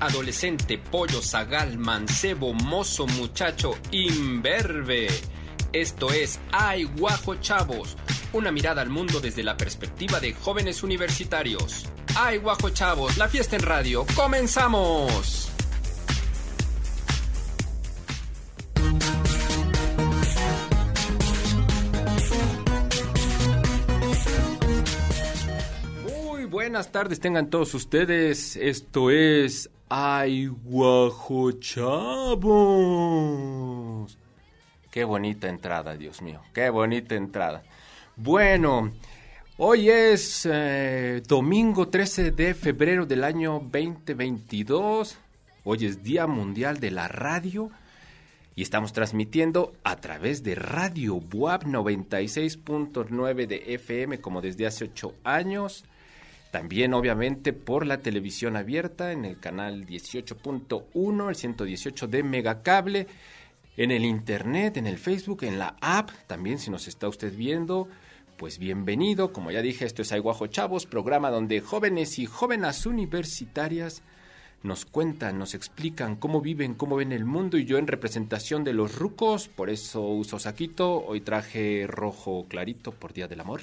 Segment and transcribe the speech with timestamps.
[0.00, 5.08] adolescente, pollo, zagal, mancebo, mozo, muchacho, imberbe.
[5.72, 7.96] Esto es Ay Guajo Chavos,
[8.32, 11.86] una mirada al mundo desde la perspectiva de jóvenes universitarios.
[12.14, 15.45] Ay Guajo Chavos, la fiesta en radio, comenzamos.
[26.76, 28.54] Buenas tardes tengan todos ustedes.
[28.54, 32.44] Esto es Ay Guajo Chavos.
[34.90, 36.42] Qué bonita entrada, Dios mío.
[36.52, 37.62] Qué bonita entrada.
[38.14, 38.92] Bueno,
[39.56, 45.16] hoy es eh, domingo 13 de febrero del año 2022.
[45.64, 47.70] Hoy es Día Mundial de la Radio
[48.54, 55.14] y estamos transmitiendo a través de Radio Buab 96.9 de FM como desde hace ocho
[55.24, 55.86] años.
[56.50, 63.06] También obviamente por la televisión abierta en el canal 18.1, el 118 de Megacable,
[63.76, 67.88] en el internet, en el Facebook, en la app, también si nos está usted viendo,
[68.38, 69.32] pues bienvenido.
[69.32, 74.02] Como ya dije, esto es Aiguajo Chavos, programa donde jóvenes y jóvenes universitarias
[74.62, 78.72] nos cuentan, nos explican cómo viven, cómo ven el mundo y yo en representación de
[78.72, 83.60] los rucos, por eso uso saquito, hoy traje rojo clarito por Día del Amor.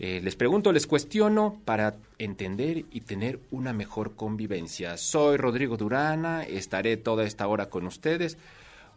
[0.00, 4.96] Eh, les pregunto, les cuestiono para entender y tener una mejor convivencia.
[4.96, 8.38] Soy Rodrigo Durana, estaré toda esta hora con ustedes.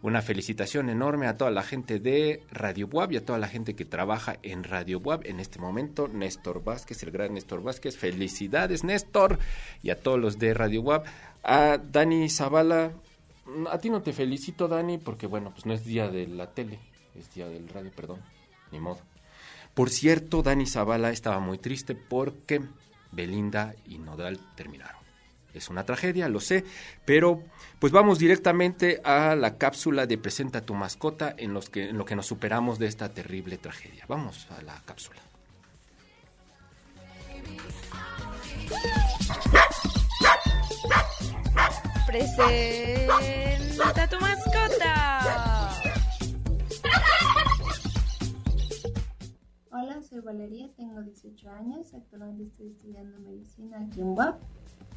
[0.04, 3.76] Una felicitación enorme a toda la gente de Radio Buab y a toda la gente
[3.76, 6.08] que trabaja en Radio Buab en este momento.
[6.08, 7.98] Néstor Vázquez, el gran Néstor Vázquez.
[7.98, 9.38] Felicidades, Néstor.
[9.84, 11.04] Y a todos los de Radio Buab.
[11.44, 12.92] A Dani Zavala.
[13.70, 16.80] A ti no te felicito, Dani, porque bueno, pues no es día de la tele,
[17.16, 18.22] es día del radio, perdón.
[18.72, 19.11] Ni modo.
[19.74, 22.62] Por cierto, Dani Zavala estaba muy triste porque
[23.12, 25.02] Belinda y Nodal terminaron.
[25.54, 26.64] Es una tragedia, lo sé,
[27.06, 27.44] pero
[27.80, 32.06] pues vamos directamente a la cápsula de Presenta tu mascota en, los que, en lo
[32.06, 34.06] que nos superamos de esta terrible tragedia.
[34.08, 35.20] Vamos a la cápsula.
[42.08, 45.01] Presenta tu mascota.
[50.00, 54.40] Soy Valeria, tengo 18 años, actualmente estoy estudiando medicina aquí en WAP.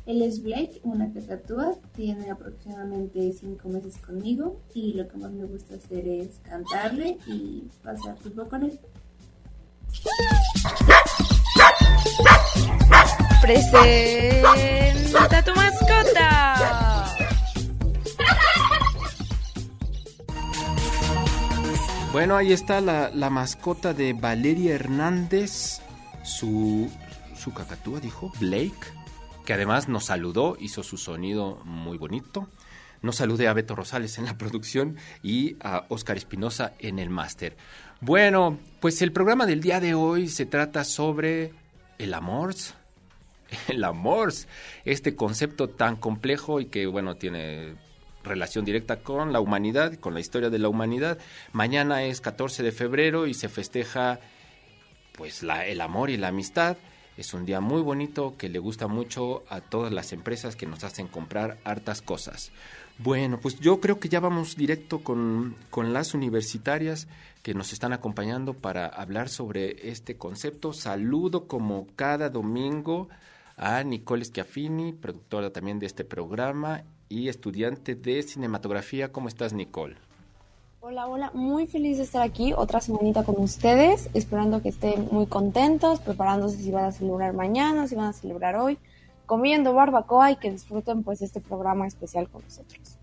[0.07, 5.47] Él es Blake, una cacatúa, tiene aproximadamente 5 meses conmigo y lo que más me
[5.47, 8.79] gusta hacer es cantarle y pasar tiempo con él.
[13.43, 17.17] Presenta tu mascota.
[22.15, 25.81] Bueno, ahí está la, la mascota de Valeria Hernández,
[26.23, 26.89] su,
[27.35, 28.87] su cacatúa, dijo, Blake,
[29.45, 32.49] que además nos saludó, hizo su sonido muy bonito.
[33.03, 37.57] Nos saludé a Beto Rosales en la producción y a Oscar Espinosa en el máster.
[38.01, 41.53] Bueno, pues el programa del día de hoy se trata sobre
[41.99, 42.55] el amor.
[43.67, 44.33] El amor,
[44.85, 47.75] este concepto tan complejo y que, bueno, tiene
[48.25, 51.19] relación directa con la humanidad, con la historia de la humanidad.
[51.53, 54.21] Mañana es 14 de febrero y se festeja
[55.13, 56.77] pues la, el amor y la amistad.
[57.17, 60.83] Es un día muy bonito que le gusta mucho a todas las empresas que nos
[60.83, 62.51] hacen comprar hartas cosas.
[62.99, 67.07] Bueno, pues yo creo que ya vamos directo con, con las universitarias
[67.43, 70.73] que nos están acompañando para hablar sobre este concepto.
[70.73, 73.09] Saludo como cada domingo
[73.57, 79.13] a Nicole Schiaffini, productora también de este programa y estudiante de cinematografía.
[79.13, 79.97] ¿Cómo estás, Nicole?
[80.81, 85.27] Hola, hola, muy feliz de estar aquí otra semanita con ustedes, esperando que estén muy
[85.27, 88.79] contentos, preparándose si van a celebrar mañana, si van a celebrar hoy,
[89.25, 92.99] comiendo barbacoa y que disfruten pues este programa especial con nosotros.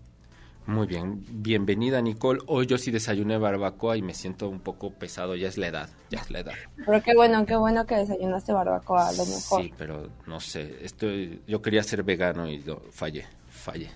[0.64, 2.38] Muy bien, bienvenida Nicole.
[2.46, 5.88] Hoy yo sí desayuné barbacoa y me siento un poco pesado, ya es la edad,
[6.08, 6.54] ya es la edad.
[6.86, 9.62] Pero qué bueno, qué bueno que desayunaste barbacoa, a lo mejor.
[9.62, 13.26] Sí, pero no sé, estoy, yo quería ser vegano y fallé,
[13.62, 13.88] fallé.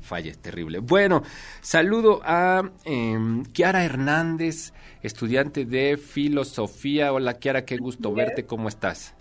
[0.00, 0.78] falle terrible.
[0.78, 1.22] Bueno,
[1.60, 4.72] saludo a eh, Kiara Hernández,
[5.02, 7.12] estudiante de filosofía.
[7.12, 9.14] Hola Kiara, qué gusto verte, ¿cómo estás?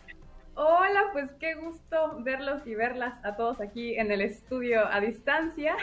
[0.55, 5.75] Hola, pues qué gusto verlos y verlas a todos aquí en el estudio a distancia.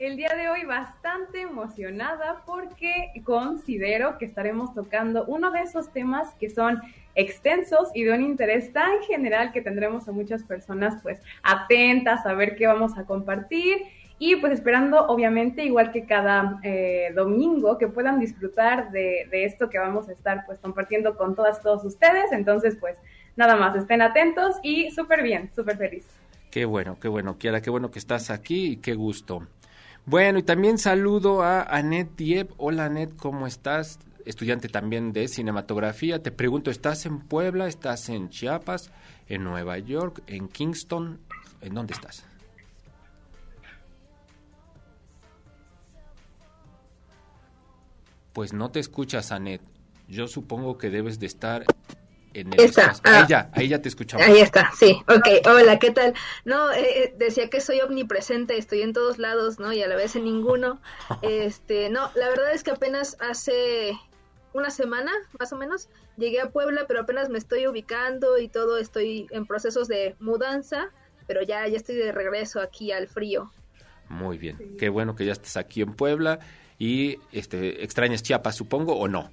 [0.00, 6.34] El día de hoy bastante emocionada porque considero que estaremos tocando uno de esos temas
[6.34, 6.80] que son
[7.14, 12.34] extensos y de un interés tan general que tendremos a muchas personas pues atentas a
[12.34, 13.82] ver qué vamos a compartir
[14.18, 19.78] y pues esperando obviamente igual que cada eh, domingo que puedan disfrutar de, esto que
[19.78, 22.98] vamos a estar pues compartiendo con todas todos ustedes entonces pues
[23.36, 26.04] nada más estén atentos y súper bien súper feliz
[26.50, 29.44] Qué bueno, qué bueno, Kiara, qué bueno que estás aquí y qué gusto.
[30.06, 32.52] Bueno, y también saludo a Anet Diep.
[32.58, 33.98] Hola Anet, ¿cómo estás?
[34.26, 36.22] Estudiante también de cinematografía.
[36.22, 37.66] Te pregunto, ¿estás en Puebla?
[37.68, 38.90] ¿Estás en Chiapas?
[39.28, 40.22] ¿En Nueva York?
[40.26, 41.20] ¿En Kingston?
[41.62, 42.22] ¿En dónde estás?
[48.34, 49.62] Pues no te escuchas, Anet.
[50.06, 51.64] Yo supongo que debes de estar
[52.34, 52.60] en el.
[52.60, 53.26] Ahí ah.
[53.28, 54.26] ya, ahí ya te escuchamos.
[54.26, 56.14] Ahí está, sí, ok, hola, ¿qué tal?
[56.44, 59.72] No, eh, eh, decía que soy omnipresente, estoy en todos lados, ¿no?
[59.72, 60.80] Y a la vez en ninguno.
[61.22, 63.98] Este, no, la verdad es que apenas hace
[64.52, 68.78] una semana, más o menos, llegué a Puebla, pero apenas me estoy ubicando y todo,
[68.78, 70.90] estoy en procesos de mudanza,
[71.26, 73.50] pero ya, ya estoy de regreso aquí al frío.
[74.08, 74.76] Muy bien.
[74.78, 76.38] Qué bueno que ya estás aquí en Puebla
[76.78, 79.30] y este extrañas Chiapas, supongo, o no.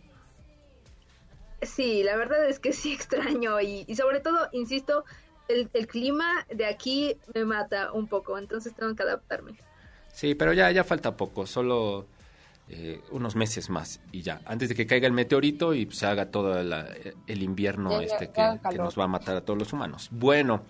[1.62, 5.06] Sí, la verdad es que sí extraño y, y sobre todo, insisto,
[5.48, 9.54] el, el clima de aquí me mata un poco, entonces tengo que adaptarme.
[10.14, 12.06] Sí, pero ya, ya falta poco, solo
[12.70, 16.32] eh, unos meses más y ya, antes de que caiga el meteorito y se haga
[16.32, 16.88] todo la-
[17.28, 20.10] el invierno Ya, este ya que, nos va a matar a todos los humanos.
[20.12, 20.66] Bueno,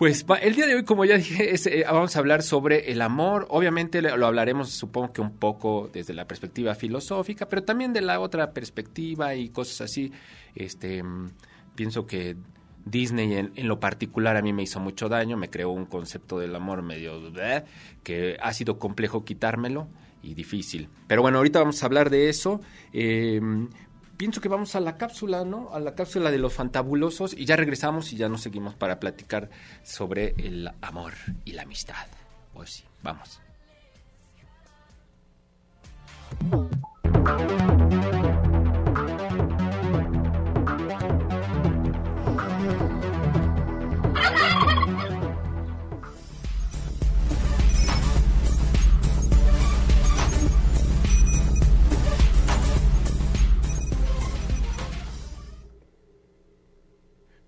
[0.00, 3.46] pues el día de hoy, como ya dije, eh, vamos a hablar sobre el amor.
[3.50, 8.18] Obviamente lo hablaremos, supongo que un poco desde la perspectiva filosófica, pero también de la
[8.18, 10.10] otra perspectiva y cosas así.
[10.54, 11.32] Este, mm,
[11.74, 12.38] pienso que
[12.82, 16.56] Disney en, lo particular a mí me hizo mucho daño, me creó un concepto del
[16.56, 17.64] amor medio bleh,
[18.02, 19.86] que ha sido complejo quitármelo
[20.22, 20.88] y difícil.
[21.08, 22.62] Pero bueno, ahorita vamos a hablar de eso.
[22.94, 23.38] Eh,
[24.20, 25.72] pienso que vamos a la cápsula, ¿no?
[25.72, 29.48] A la cápsula de los fantabulosos y ya regresamos y ya nos seguimos para platicar
[29.82, 31.14] sobre el amor
[31.46, 32.06] y la amistad.
[32.52, 33.40] Pues sí, vamos.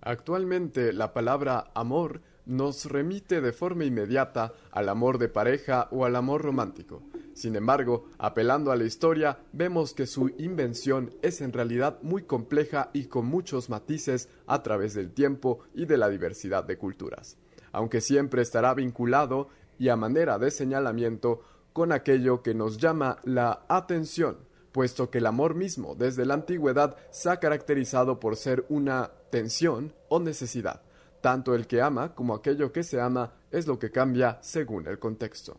[0.03, 6.17] Actualmente la palabra amor nos remite de forma inmediata al amor de pareja o al
[6.17, 7.05] amor romántico.
[7.35, 12.91] Sin embargo, apelando a la historia, vemos que su invención es en realidad muy compleja
[12.93, 17.39] y con muchos matices a través del tiempo y de la diversidad de culturas,
[17.71, 23.65] aunque siempre estará vinculado y a manera de señalamiento con aquello que nos llama la
[23.69, 24.39] atención,
[24.73, 29.95] puesto que el amor mismo desde la antigüedad se ha caracterizado por ser una tensión
[30.11, 30.83] o necesidad.
[31.23, 34.99] Tanto el que ama como aquello que se ama es lo que cambia según el
[34.99, 35.57] contexto.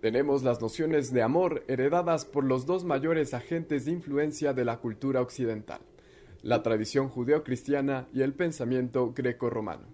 [0.00, 4.78] Tenemos las nociones de amor heredadas por los dos mayores agentes de influencia de la
[4.78, 5.80] cultura occidental,
[6.42, 9.86] la tradición judeocristiana y el pensamiento greco-romano.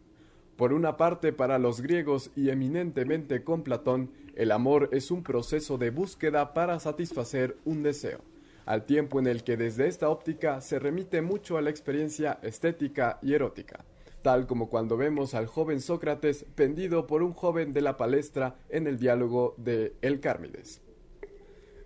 [0.56, 5.76] Por una parte, para los griegos y eminentemente con Platón, el amor es un proceso
[5.76, 8.20] de búsqueda para satisfacer un deseo,
[8.66, 13.18] al tiempo en el que desde esta óptica se remite mucho a la experiencia estética
[13.22, 13.84] y erótica,
[14.22, 18.86] tal como cuando vemos al joven Sócrates pendido por un joven de la palestra en
[18.86, 20.80] el diálogo de El Cármides.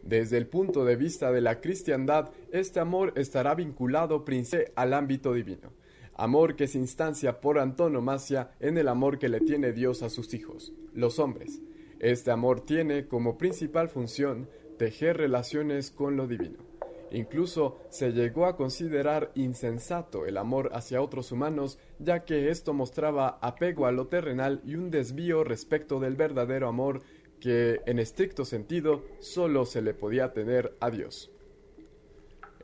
[0.02, 5.34] Desde el punto de vista de la cristiandad, este amor estará vinculado principalmente al ámbito
[5.34, 5.72] divino,
[6.14, 10.32] amor que se instancia por antonomasia en el amor que le tiene Dios a sus
[10.32, 11.60] hijos, los hombres.
[11.98, 14.48] Este amor tiene como principal función
[14.78, 16.67] tejer relaciones con lo divino.
[17.10, 23.38] Incluso se llegó a considerar insensato el amor hacia otros humanos, ya que esto mostraba
[23.40, 27.02] apego a lo terrenal y un desvío respecto del verdadero amor
[27.40, 31.30] que, en estricto sentido, solo se le podía tener a Dios.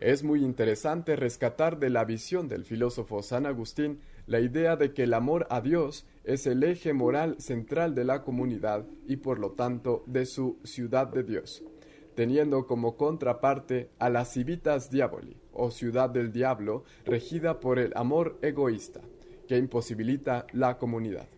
[0.01, 5.05] Es muy interesante rescatar de la visión del filósofo San Agustín la idea de que
[5.05, 9.53] el amor a Dios es el eje moral central de la comunidad y por lo
[9.53, 11.63] tanto de su ciudad de Dios,
[12.15, 18.39] teniendo como contraparte a la civitas diaboli, o ciudad del diablo, regida por el amor
[18.43, 19.01] egoísta,
[19.49, 21.29] que imposibilita la comunidad.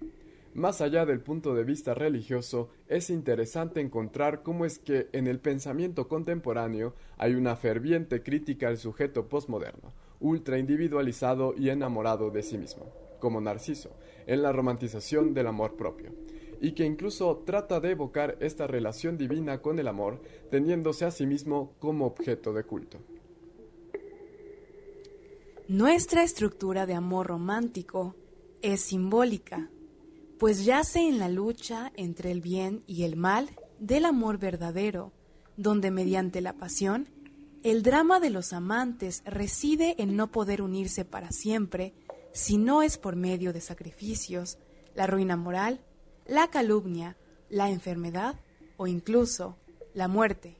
[0.54, 5.38] Más allá del punto de vista religioso, es interesante encontrar cómo es que en el
[5.38, 12.56] pensamiento contemporáneo hay una ferviente crítica al sujeto postmoderno, ultra individualizado y enamorado de sí
[12.56, 12.86] mismo,
[13.20, 13.90] como Narciso,
[14.26, 16.12] en la romantización del amor propio,
[16.60, 21.26] y que incluso trata de evocar esta relación divina con el amor, teniéndose a sí
[21.26, 22.98] mismo como objeto de culto.
[25.68, 28.14] Nuestra estructura de amor romántico
[28.62, 29.68] es simbólica,
[30.38, 35.12] pues yace en la lucha entre el bien y el mal del amor verdadero,
[35.56, 37.08] donde mediante la pasión,
[37.62, 41.94] el drama de los amantes reside en no poder unirse para siempre,
[42.32, 44.58] si no es por medio de sacrificios,
[44.94, 45.80] la ruina moral,
[46.28, 47.16] la calumnia,
[47.48, 48.36] la enfermedad
[48.76, 49.56] o incluso
[49.94, 50.56] la muerte.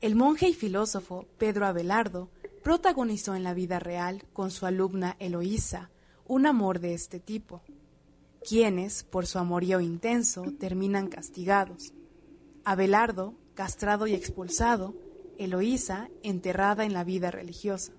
[0.00, 2.30] El monje y filósofo Pedro Abelardo
[2.62, 5.90] protagonizó en la vida real con su alumna Eloísa
[6.26, 7.62] un amor de este tipo,
[8.46, 11.92] quienes, por su amorío intenso, terminan castigados.
[12.64, 14.94] Abelardo, castrado y expulsado,
[15.38, 17.92] Eloísa, enterrada en la vida religiosa.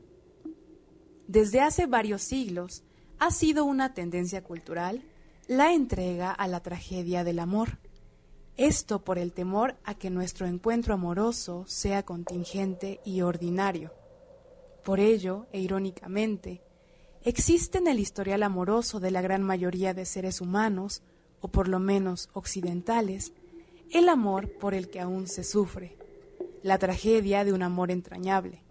[1.28, 2.84] Desde hace varios siglos
[3.20, 5.04] ha sido una tendencia cultural
[5.52, 7.78] la entrega a la tragedia del amor
[8.56, 13.92] esto por el temor a que nuestro encuentro amoroso sea contingente y ordinario.
[14.86, 16.62] Por ello, e irónicamente,
[17.26, 21.04] existe en el historial amoroso de la gran mayoría de seres humanos,
[21.42, 23.34] o por lo menos occidentales,
[23.92, 25.98] el amor por el que aún se sufre,
[26.64, 28.64] la tragedia de un amor entrañable.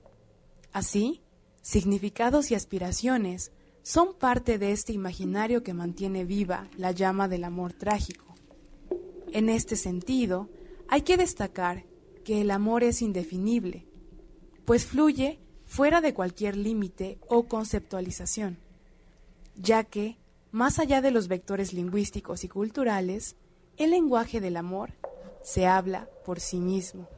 [0.73, 1.21] Así,
[1.61, 7.73] significados y aspiraciones son parte de este imaginario que mantiene viva la llama del amor
[7.73, 8.31] trágico
[9.33, 10.49] en este sentido,
[10.89, 11.85] hay que destacar
[12.25, 13.87] que el amor es indefinible,
[14.65, 18.59] pues fluye fuera de cualquier límite o conceptualización,
[19.57, 20.19] ya que,
[20.51, 23.37] más allá de los vectores lingüísticos y culturales,
[23.77, 24.95] el lenguaje del amor
[25.43, 27.09] se habla por sí mismo.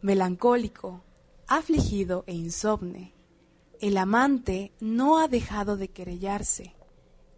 [0.00, 1.02] Melancólico,
[1.48, 3.12] afligido e insomne,
[3.80, 6.74] el amante no ha dejado de querellarse,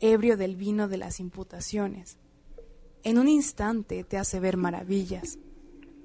[0.00, 2.18] ebrio del vino de las imputaciones.
[3.02, 5.38] En un instante te hace ver maravillas,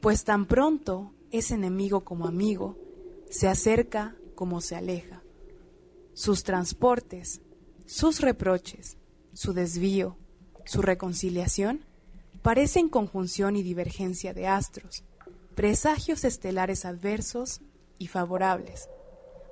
[0.01, 2.77] pues tan pronto es enemigo como amigo,
[3.29, 5.23] se acerca como se aleja.
[6.13, 7.41] Sus transportes,
[7.85, 8.97] sus reproches,
[9.33, 10.17] su desvío,
[10.65, 11.85] su reconciliación,
[12.41, 15.03] parecen conjunción y divergencia de astros,
[15.55, 17.61] presagios estelares adversos
[17.97, 18.89] y favorables.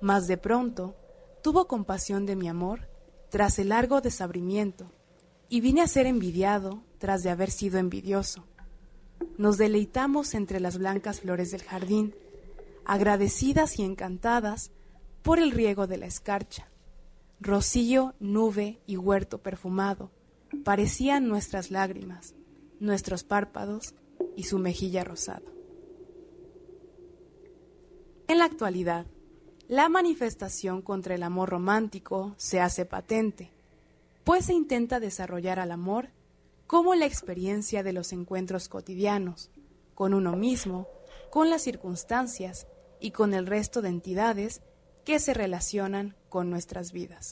[0.03, 0.97] Mas de pronto
[1.41, 2.89] tuvo compasión de mi amor
[3.29, 4.91] tras el largo desabrimiento,
[5.47, 8.45] y vine a ser envidiado tras de haber sido envidioso.
[9.37, 12.13] Nos deleitamos entre las blancas flores del jardín,
[12.83, 14.71] agradecidas y encantadas
[15.21, 16.67] por el riego de la escarcha.
[17.39, 20.11] Rocío, nube y huerto perfumado
[20.65, 22.35] parecían nuestras lágrimas,
[22.81, 23.95] nuestros párpados
[24.35, 25.45] y su mejilla rosado.
[28.27, 29.05] En la actualidad,
[29.73, 33.49] la manifestación contra el amor romántico se hace patente,
[34.23, 36.09] pues se intenta desarrollar al amor
[36.67, 39.49] como la experiencia de los encuentros cotidianos,
[39.95, 40.87] con uno mismo,
[41.31, 42.67] con las circunstancias
[42.99, 44.61] y con el resto de entidades
[45.05, 47.31] que se relacionan con nuestras vidas.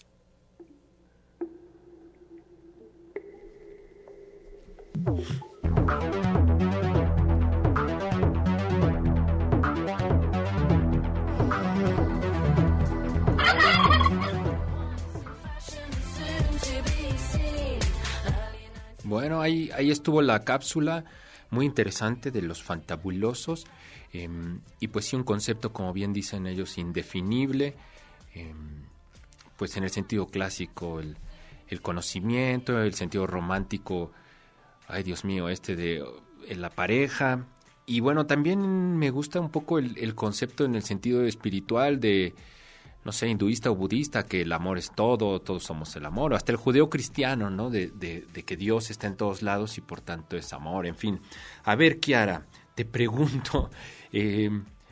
[19.11, 21.03] Bueno, ahí, ahí estuvo la cápsula
[21.49, 23.65] muy interesante de los fantabulosos
[24.13, 27.75] em, y pues sí un concepto, como bien dicen ellos, indefinible,
[28.33, 28.85] em,
[29.57, 31.17] pues en el sentido clásico, el,
[31.81, 34.13] conocimiento, el sentido romántico,
[34.87, 36.01] ay Dios mío, este de
[36.55, 37.47] la pareja.
[37.85, 42.33] Y bueno, también me gusta un poco el, el concepto en el sentido espiritual de
[43.03, 46.51] no sé, hinduista o budista, que el amor es todo, todos somos el amor, hasta
[46.51, 47.69] el judeo cristiano, ¿no?
[47.69, 51.19] De, de, que Dios está en todos lados y por tanto es amor, en fin.
[51.63, 53.71] A ver, Kiara, te pregunto,
[54.13, 54.49] eh,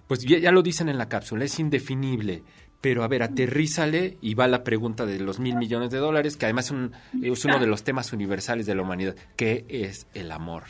[0.08, 2.44] pues ya, lo dicen en la cápsula, es indefinible,
[2.82, 6.46] pero a ver, aterrízale y va la pregunta de los mil millones de dólares, que
[6.46, 6.74] además
[7.22, 10.64] es uno de los temas universales de la humanidad, ¿qué es el amor?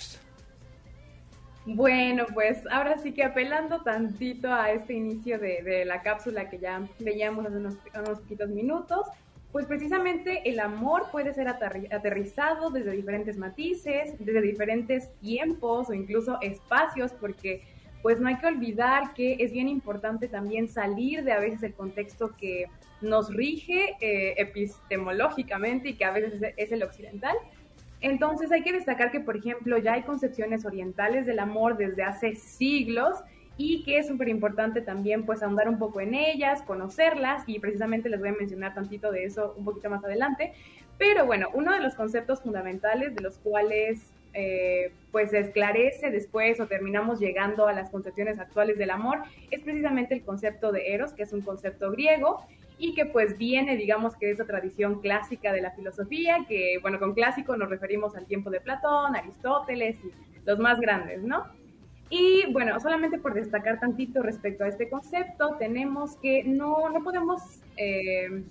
[1.66, 6.88] Bueno, pues ahora sí que apelando tantito a este inicio de, la cápsula que ya
[7.00, 9.06] veíamos hace unos, unos poquitos minutos,
[9.52, 16.40] pues precisamente el amor puede ser aterrizado desde diferentes matices, desde diferentes tiempos o incluso
[16.42, 17.64] espacios, porque
[18.02, 21.74] pues no hay que olvidar que es bien importante también salir de a veces el
[21.74, 22.68] contexto que
[23.02, 27.36] nos rige eh, epistemológicamente y que a veces es el occidental
[28.02, 32.36] entonces hay que destacar que, por ejemplo, ya hay concepciones orientales del amor desde hace
[32.36, 33.18] siglos
[33.58, 38.08] y que es súper importante también pues ahondar un poco en ellas, conocerlas y precisamente
[38.08, 40.54] les voy a mencionar tantito de eso un poquito más adelante.
[40.98, 46.60] Pero bueno, uno de los conceptos fundamentales de los cuales eh, pues se esclarece después
[46.62, 51.14] o terminamos llegando a las concepciones actuales del amor es precisamente el concepto de eros,
[51.14, 52.46] que es un concepto griego
[52.80, 56.98] y que pues viene, digamos que de esa tradición clásica de la filosofía, que bueno,
[56.98, 60.12] con clásico nos referimos al tiempo de Platón, Aristóteles y
[60.46, 61.44] los más grandes, ¿no?
[62.10, 67.62] Y bueno, solamente por destacar tantito respecto a este concepto, tenemos que no, no podemos
[67.78, 68.44] eh,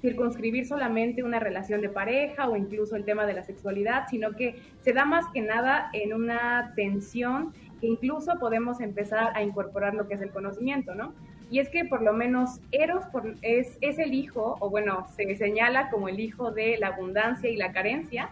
[0.00, 4.56] circunscribir solamente una relación de pareja o incluso el tema de la sexualidad, sino que
[4.80, 10.08] se da más que nada en una tensión que incluso podemos empezar a incorporar lo
[10.08, 11.14] que es el conocimiento, ¿no?
[11.50, 13.04] Y es que por lo menos Eros
[13.42, 17.56] es, es el hijo, o bueno, se señala como el hijo de la abundancia y
[17.56, 18.30] la carencia,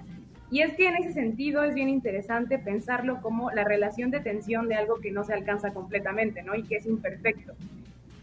[0.50, 4.68] y es que en ese sentido es bien interesante pensarlo como la relación de tensión
[4.68, 6.54] de algo que no se alcanza completamente, ¿no?
[6.54, 7.54] Y que es imperfecto.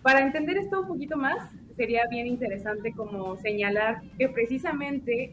[0.02, 5.32] Para entender esto un poquito más, sería bien interesante como señalar que precisamente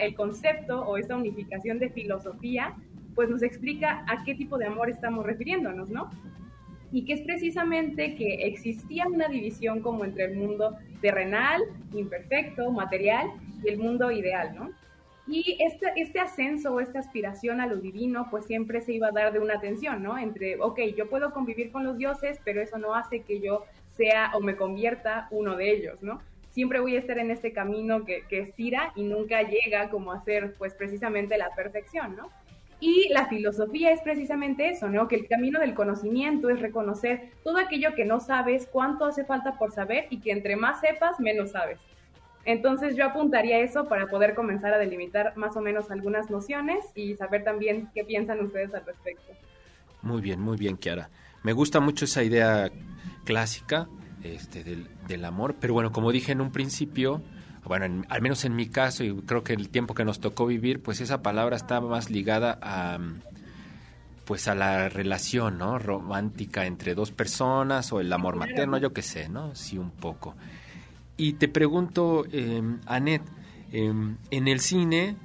[0.00, 2.74] el concepto o esta unificación de filosofía,
[3.14, 6.10] pues nos explica a qué tipo de amor estamos refiriéndonos, ¿no?
[6.92, 11.62] Y que es precisamente que existía una división como entre el mundo terrenal,
[11.92, 13.30] imperfecto, material,
[13.62, 14.70] y el mundo ideal, ¿no?
[15.28, 19.12] Y este, este ascenso o esta aspiración a lo divino, pues siempre se iba a
[19.12, 20.16] dar de una tensión, ¿no?
[20.16, 24.30] Entre, ok, yo puedo convivir con los dioses, pero eso no hace que yo sea
[24.34, 26.20] o me convierta uno de ellos, ¿no?
[26.50, 30.20] Siempre voy a estar en este camino que, que estira y nunca llega como a
[30.22, 32.30] ser, pues, precisamente la perfección, ¿no?
[32.78, 35.08] Y la filosofía es precisamente eso, ¿no?
[35.08, 39.58] Que el camino del conocimiento es reconocer todo aquello que no sabes, cuánto hace falta
[39.58, 41.80] por saber y que entre más sepas, menos sabes.
[42.44, 47.16] Entonces yo apuntaría eso para poder comenzar a delimitar más o menos algunas nociones y
[47.16, 49.32] saber también qué piensan ustedes al respecto.
[50.02, 51.10] Muy bien, muy bien, Kiara.
[51.42, 52.70] Me gusta mucho esa idea
[53.24, 53.88] clásica
[54.22, 57.22] este, del, amor, pero bueno, como dije en un principio,
[57.66, 60.82] bueno, al menos en mi caso, y creo que el tiempo que nos tocó vivir,
[60.82, 62.98] pues esa palabra está más ligada a
[64.26, 65.78] pues a la relación, ¿no?
[65.78, 69.54] Romántica entre dos personas o el amor materno, yo qué sé, ¿no?
[69.54, 70.34] Sí, un poco.
[71.16, 73.22] Y te pregunto, eh, Anet,
[73.72, 75.16] em, en el cine,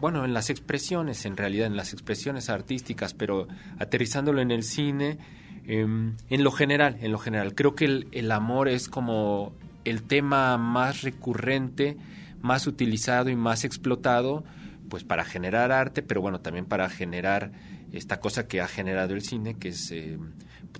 [0.00, 3.48] bueno, en las expresiones, en realidad, en las expresiones artísticas, pero
[3.78, 5.18] aterrizándolo en el cine,
[5.66, 9.52] em, en lo general, en lo general, creo que el, el, amor es como
[9.84, 11.96] el tema más recurrente,
[12.40, 14.44] más utilizado y más explotado,
[14.88, 17.52] pues para generar arte, pero bueno, también para generar
[17.92, 20.18] esta cosa que ha generado el cine, que es eh,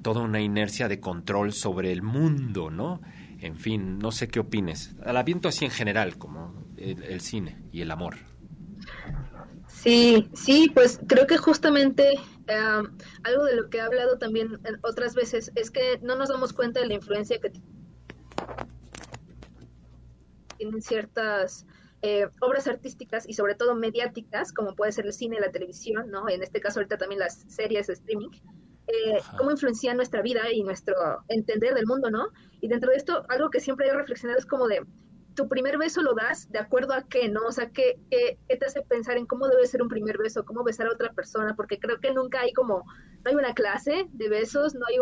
[0.02, 3.00] toda una inercia de control sobre el mundo, ¿no?
[3.40, 4.94] En fin, no sé qué opines.
[5.04, 8.16] Al viento así en general, como el, cine y el amor.
[9.66, 12.10] Sí, sí, pues creo que justamente
[13.24, 16.80] algo de lo que he hablado también otras veces es que no nos damos cuenta
[16.80, 17.52] de la influencia que
[20.62, 21.66] tienen ciertas
[22.02, 26.28] eh, obras artísticas y sobre todo mediáticas, como puede ser el cine, la televisión, ¿no?
[26.28, 28.30] En este caso ahorita también las series de streaming,
[28.86, 30.94] eh, cómo influencia nuestra vida y nuestro
[31.28, 32.28] entender del mundo, ¿no?
[32.60, 34.84] Y dentro de esto, algo que siempre he reflexionado es como de,
[35.34, 37.40] tu primer beso lo das de acuerdo a qué, ¿no?
[37.46, 40.62] O sea, ¿qué, qué, te hace pensar en cómo debe ser un primer beso, cómo
[40.62, 41.54] besar a otra persona?
[41.56, 42.84] Porque creo que nunca hay como,
[43.24, 44.98] no hay una clase de besos, no hay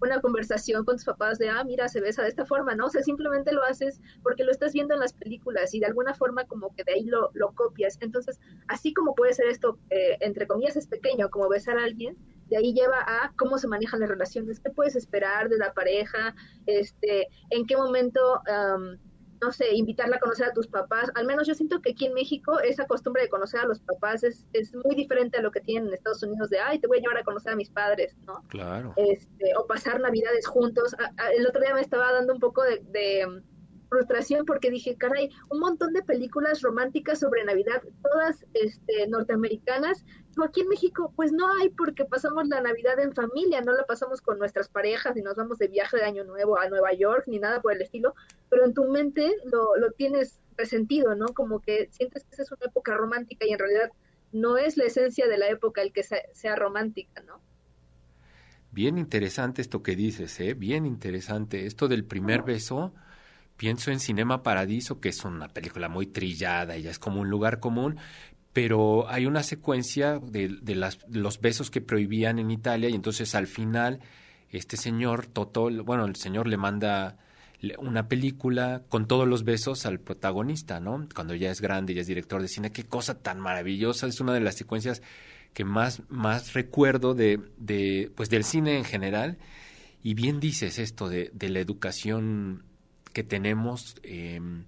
[0.00, 2.86] una conversación con tus papás de, ah, mira, se besa de esta forma, ¿no?
[2.86, 6.14] O sea, simplemente lo haces porque lo estás viendo en las películas y de alguna
[6.14, 7.98] forma como que de ahí lo, lo copias.
[8.00, 12.16] Entonces, así como puede ser esto, eh, entre comillas, es pequeño, como besar a alguien,
[12.48, 16.34] de ahí lleva a cómo se manejan las relaciones, qué puedes esperar de la pareja,
[16.66, 18.40] este, en qué momento,
[19.44, 21.10] no sé, invitarla a conocer a tus papás.
[21.14, 24.24] Al menos yo siento que aquí en México esa costumbre de conocer a los papás
[24.24, 26.98] es, es muy diferente a lo que tienen en Estados Unidos de, ay, te voy
[26.98, 28.42] a llevar a conocer a mis padres, ¿no?
[28.48, 28.94] Claro.
[28.96, 30.96] Este, o pasar navidades juntos.
[31.36, 33.42] el otro día me estaba dando un poco de
[33.94, 40.04] frustración porque dije, caray, un montón de películas románticas sobre Navidad, todas este, norteamericanas,
[40.34, 43.84] pero aquí en México pues no hay porque pasamos la Navidad en familia, no la
[43.84, 47.24] pasamos con nuestras parejas, ni nos vamos de viaje de Año Nuevo a Nueva York,
[47.26, 48.14] ni nada por el estilo,
[48.50, 51.26] pero en tu mente lo, lo tienes resentido, ¿no?
[51.28, 53.90] Como que sientes que esa es una época romántica y en realidad
[54.32, 57.40] no es la esencia de la época el que sea, romántica, ¿no?
[58.72, 60.54] Bien interesante esto que dices, ¿eh?
[60.54, 61.66] Bien interesante.
[61.66, 62.92] Esto del primer beso,
[63.56, 67.30] Pienso en Cinema Paradiso, que es una película muy trillada y ya es como un
[67.30, 67.96] lugar común,
[68.52, 73.34] pero hay una secuencia de, de las, los besos que prohibían en Italia y entonces
[73.34, 74.00] al final
[74.50, 77.16] este señor Toto, bueno, el señor le manda
[77.78, 81.08] una película con todos los besos al protagonista, ¿no?
[81.14, 84.34] Cuando ya es grande ya es director de cine, qué cosa tan maravillosa, es una
[84.34, 85.02] de las secuencias
[85.52, 89.38] que más, más recuerdo de, de, pues del cine en general.
[90.02, 92.64] Y bien dices esto de, de la educación
[93.14, 93.96] que tenemos.
[94.02, 94.64] Em,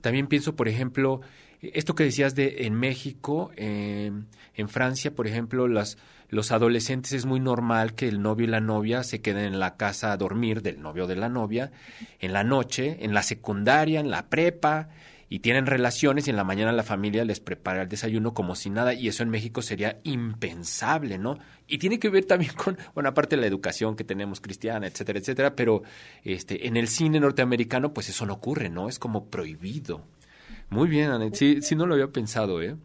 [0.00, 1.20] también pienso, por ejemplo,
[1.60, 5.98] esto que decías de en México, em, en Francia, por ejemplo, las,
[6.30, 9.76] los adolescentes es muy normal que el novio y la novia se queden en la
[9.76, 11.72] casa a dormir del novio o de la novia
[12.20, 14.88] en la noche, en la secundaria, en la prepa,
[15.28, 18.70] y tienen relaciones y en la mañana la familia les prepara el desayuno como si
[18.70, 21.38] nada y eso en México sería impensable, ¿no?
[21.66, 25.18] Y tiene que ver también con, bueno, aparte de la educación que tenemos cristiana, etcétera,
[25.18, 25.82] etcétera, pero
[26.24, 28.88] este, en el cine norteamericano pues eso no ocurre, ¿no?
[28.88, 30.06] Es como prohibido.
[30.70, 32.76] Muy bien, Anet, sí, sí no lo había pensado, ¿eh?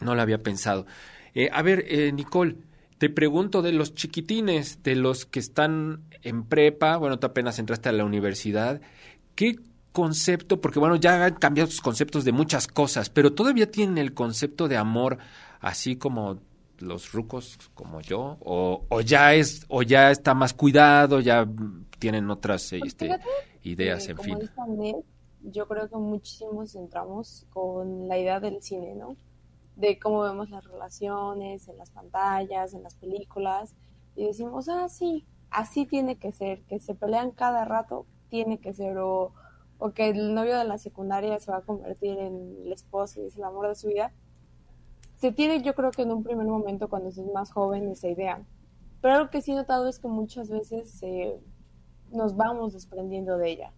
[0.00, 0.86] No lo había pensado.
[1.34, 2.56] Eh, a ver, eh, Nicole,
[2.98, 7.88] te pregunto de los chiquitines, de los que están en prepa, bueno, tú apenas entraste
[7.88, 8.80] a la universidad,
[9.34, 9.56] ¿qué
[9.94, 14.12] concepto, porque bueno, ya han cambiado sus conceptos de muchas cosas, pero todavía tienen el
[14.12, 15.16] concepto de amor
[15.60, 16.40] así como
[16.78, 21.48] los rucos como yo o, o ya es o ya está más cuidado ya
[22.00, 23.24] tienen otras Pues este, fíjate
[23.62, 24.38] ideas en fin
[25.44, 29.16] yo creo que muchísimos entramos con la idea del cine, ¿no?
[29.76, 33.74] De cómo vemos las relaciones en las pantallas, en las películas,
[34.16, 38.72] y decimos, ah, sí, así tiene que ser, que se pelean cada rato, tiene que
[38.72, 39.32] ser, o,
[39.78, 43.26] o que el novio de la secundaria se va a convertir en el esposo y
[43.26, 44.12] es el amor de su vida.
[45.16, 48.42] Se tiene, yo creo que en un primer momento, cuando es más joven, esa idea.
[49.00, 51.38] Pero algo que sí he notado es que muchas veces eh,
[52.10, 53.72] nos vamos desprendiendo de ella.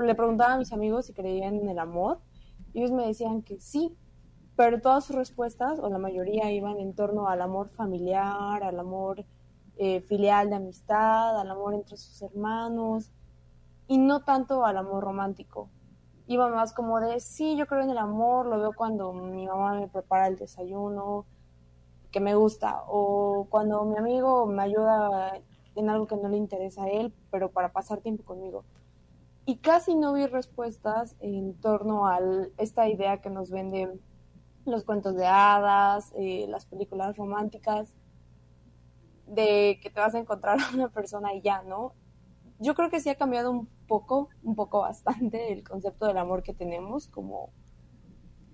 [0.00, 2.20] Le preguntaba a mis amigos si creían en el amor
[2.72, 3.96] y ellos me decían que sí,
[4.54, 9.24] pero todas sus respuestas, o la mayoría, iban en torno al amor familiar, al amor
[9.76, 13.10] eh, filial de amistad, al amor entre sus hermanos
[13.88, 15.70] y no tanto al amor romántico.
[16.26, 19.74] Iba más como de, sí, yo creo en el amor, lo veo cuando mi mamá
[19.74, 21.24] me prepara el desayuno,
[22.12, 25.40] que me gusta, o cuando mi amigo me ayuda
[25.74, 28.64] en algo que no le interesa a él, pero para pasar tiempo conmigo.
[29.46, 32.20] Y casi no vi respuestas en torno a
[32.58, 34.00] esta idea que nos venden
[34.66, 37.94] los cuentos de hadas, eh, las películas románticas,
[39.26, 41.94] de que te vas a encontrar a una persona y ya, ¿no?
[42.58, 46.44] Yo creo que sí ha cambiado un poco, un poco bastante el concepto del amor
[46.44, 47.50] que tenemos como,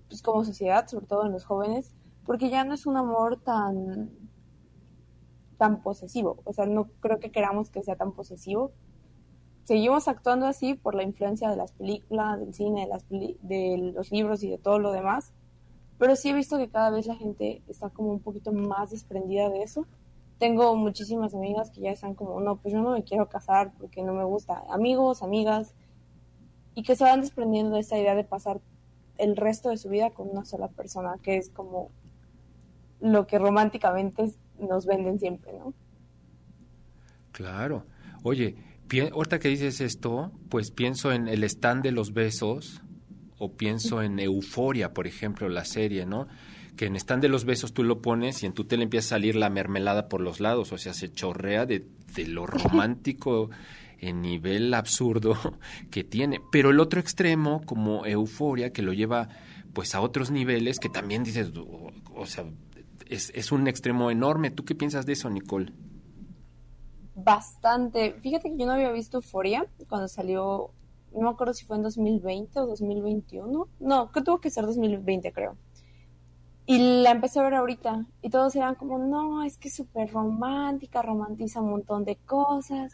[0.07, 1.93] pues como sociedad, sobre todo en los jóvenes,
[2.25, 4.09] porque ya no es un amor tan
[5.57, 8.73] tan posesivo, o sea, no creo que queramos que sea tan posesivo.
[9.63, 14.11] Seguimos actuando así por la influencia de las películas, del cine, de, las de los
[14.11, 15.33] libros y de todo lo demás,
[15.97, 19.49] pero sí he visto que cada vez la gente está como un poquito más desprendida
[19.49, 19.87] de eso.
[20.39, 24.03] Tengo muchísimas amigas que ya están como, no, pues yo no me quiero casar porque
[24.03, 24.63] no me gusta.
[24.69, 25.73] Amigos, amigas,
[26.73, 28.59] y que se van desprendiendo de esta idea de pasar
[29.17, 31.89] el resto de su vida con una sola persona, que es como
[32.99, 35.73] lo que románticamente nos venden siempre, ¿no?
[37.31, 37.85] Claro.
[38.23, 38.55] Oye,
[39.13, 42.81] ahorita que dices esto, pues pienso en el stand de los besos
[43.37, 46.27] o pienso en Euforia, por ejemplo, la serie, ¿no?
[46.75, 49.17] Que en stand de los besos tú lo pones y en tu tele empieza a
[49.17, 51.85] salir la mermelada por los lados, o sea, se chorrea de,
[52.15, 53.49] de lo romántico
[53.99, 55.37] en nivel absurdo
[55.91, 56.41] que tiene.
[56.51, 59.29] Pero el otro extremo, como Euforia, que lo lleva
[59.73, 62.45] pues a otros niveles, que también dices, o, o sea,
[63.07, 64.51] es, es un extremo enorme.
[64.51, 65.73] ¿Tú qué piensas de eso, Nicole?
[67.15, 68.13] Bastante.
[68.21, 70.71] Fíjate que yo no había visto Euforia cuando salió,
[71.13, 73.67] no me acuerdo si fue en 2020 o 2021.
[73.79, 75.57] No, que tuvo que ser 2020, creo.
[76.67, 80.11] Y la empecé a ver ahorita y todos eran como, no, es que es súper
[80.11, 82.93] romántica, romantiza un montón de cosas.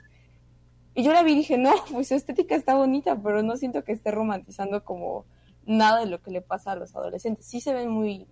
[0.94, 3.84] Y yo la vi y dije, no, pues su estética está bonita, pero no siento
[3.84, 5.26] que esté romantizando como
[5.66, 7.46] nada de lo que le pasa a los adolescentes.
[7.46, 8.28] Sí se ven muy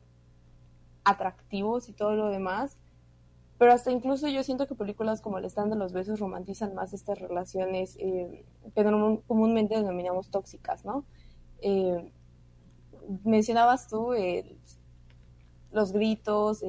[1.05, 2.77] atractivos y todo lo demás,
[3.57, 6.93] pero hasta incluso yo siento que películas como El stand de los besos romantizan más
[6.93, 8.83] estas relaciones eh, que
[9.27, 11.05] comúnmente denominamos tóxicas, ¿no?
[11.61, 12.11] Eh,
[13.23, 14.57] mencionabas tú eh,
[15.71, 16.63] los gritos,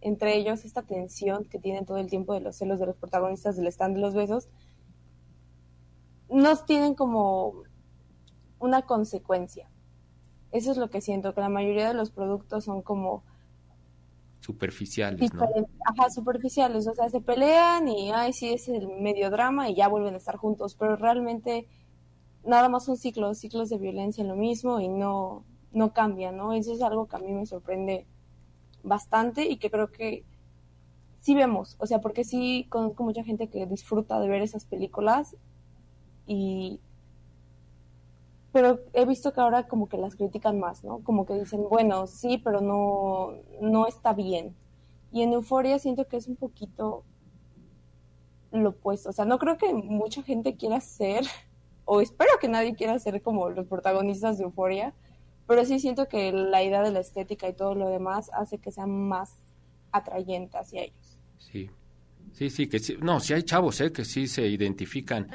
[0.00, 3.56] entre ellos esta tensión que tienen todo el tiempo de los celos de los protagonistas
[3.56, 4.48] del stand de los besos,
[6.28, 7.62] nos tienen como
[8.58, 9.68] una consecuencia.
[10.50, 13.24] Eso es lo que siento, que la mayoría de los productos son como
[14.40, 15.44] superficiales, ¿no?
[15.86, 19.88] Ajá, superficiales, o sea, se pelean y, ay, sí, es el medio drama y ya
[19.88, 21.68] vuelven a estar juntos, pero realmente
[22.44, 26.52] nada más son ciclos, ciclos de violencia en lo mismo y no, no cambia, ¿no?
[26.52, 28.06] Eso es algo que a mí me sorprende
[28.82, 30.24] bastante y que creo que
[31.20, 35.36] sí vemos, o sea, porque sí conozco mucha gente que disfruta de ver esas películas
[36.26, 36.80] y
[38.52, 41.00] pero he visto que ahora como que las critican más, ¿no?
[41.02, 43.32] Como que dicen, bueno, sí, pero no,
[43.62, 44.54] no está bien.
[45.10, 47.04] Y en Euforia siento que es un poquito
[48.50, 49.08] lo opuesto.
[49.08, 51.24] O sea, no creo que mucha gente quiera ser,
[51.86, 54.94] o espero que nadie quiera ser como los protagonistas de Euforia,
[55.52, 58.70] pero sí siento que la idea de la estética y todo lo demás hace que
[58.70, 59.36] sea más
[59.90, 61.20] atrayente hacia ellos.
[61.36, 61.68] Sí,
[62.32, 62.96] sí, sí, que sí.
[63.02, 63.92] No, sí hay chavos, ¿eh?
[63.92, 65.28] Que sí se identifican.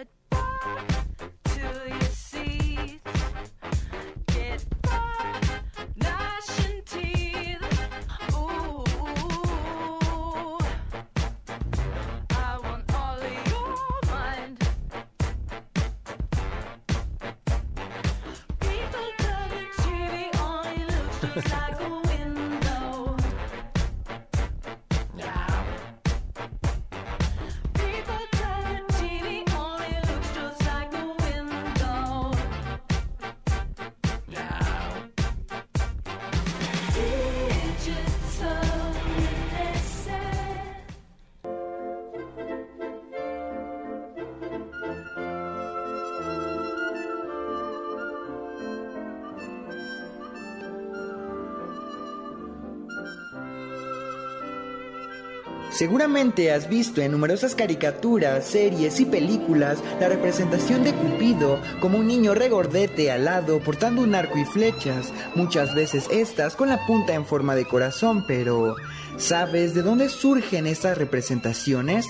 [55.77, 62.07] Seguramente has visto en numerosas caricaturas, series y películas la representación de Cupido como un
[62.07, 67.27] niño regordete alado portando un arco y flechas, muchas veces estas con la punta en
[67.27, 68.75] forma de corazón, pero
[69.17, 72.07] ¿sabes de dónde surgen estas representaciones?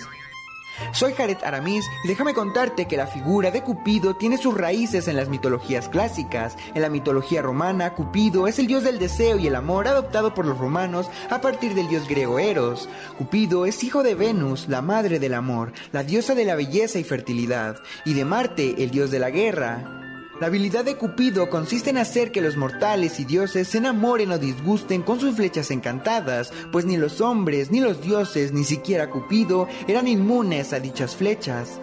[0.97, 5.15] Soy Jared Aramis y déjame contarte que la figura de Cupido tiene sus raíces en
[5.15, 6.57] las mitologías clásicas.
[6.73, 10.47] En la mitología romana, Cupido es el dios del deseo y el amor adoptado por
[10.47, 12.89] los romanos a partir del dios griego Eros.
[13.19, 17.03] Cupido es hijo de Venus, la madre del amor, la diosa de la belleza y
[17.03, 19.96] fertilidad, y de Marte, el dios de la guerra.
[20.39, 24.37] La habilidad de Cupido consiste en hacer que los mortales y dioses se enamoren o
[24.37, 29.67] disgusten con sus flechas encantadas, pues ni los hombres, ni los dioses, ni siquiera Cupido
[29.87, 31.79] eran inmunes a dichas flechas.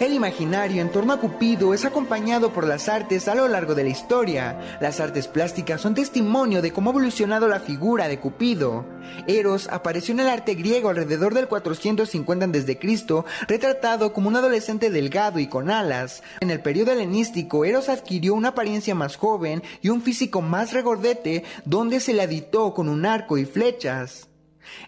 [0.00, 3.84] El imaginario en torno a Cupido es acompañado por las artes a lo largo de
[3.84, 4.58] la historia.
[4.80, 8.84] Las artes plásticas son testimonio de cómo ha evolucionado la figura de Cupido.
[9.28, 15.38] Eros apareció en el arte griego alrededor del 450 a.C., retratado como un adolescente delgado
[15.38, 16.22] y con alas.
[16.40, 21.44] En el periodo helenístico, Eros adquirió una apariencia más joven y un físico más regordete,
[21.64, 24.28] donde se le aditó con un arco y flechas.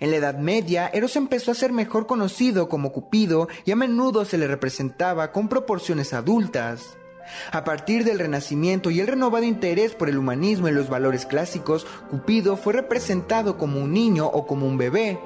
[0.00, 4.24] En la Edad Media, Eros empezó a ser mejor conocido como Cupido y a menudo
[4.24, 6.96] se le representaba con proporciones adultas.
[7.52, 11.86] A partir del Renacimiento y el renovado interés por el humanismo y los valores clásicos,
[12.10, 15.18] Cupido fue representado como un niño o como un bebé.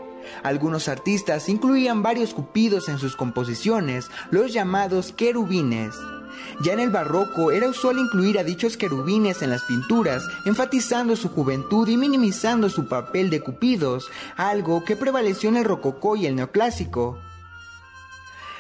[0.43, 5.95] Algunos artistas incluían varios cupidos en sus composiciones, los llamados querubines.
[6.61, 11.29] Ya en el barroco era usual incluir a dichos querubines en las pinturas, enfatizando su
[11.29, 16.37] juventud y minimizando su papel de cupidos, algo que prevaleció en el rococó y el
[16.37, 17.19] neoclásico.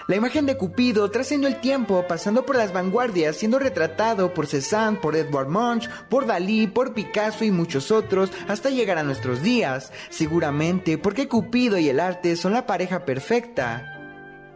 [0.08, 4.96] La imagen de Cupido trascendió el tiempo, pasando por las vanguardias, siendo retratado por Cézanne,
[4.96, 9.92] por Edward Munch, por Dalí, por Picasso y muchos otros, hasta llegar a nuestros días.
[10.08, 13.97] Seguramente porque Cupido y el arte son la pareja perfecta.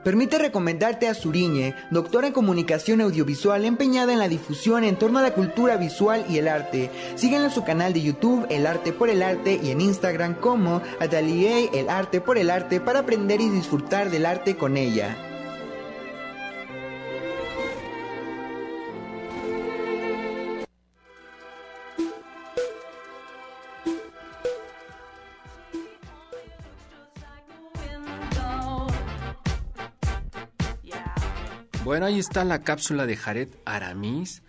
[0.04, 5.22] Permite recomendarte a Suriñe, doctora en comunicación audiovisual empeñada en la difusión en torno a
[5.22, 6.90] la cultura visual y el arte.
[7.14, 10.82] Síganla en su canal de YouTube El Arte por el Arte y en Instagram como
[10.98, 15.31] Atelier El Arte por el Arte para aprender y disfrutar del arte con ella.
[31.84, 34.42] Bueno, ahí está la cápsula de Jared Aramis,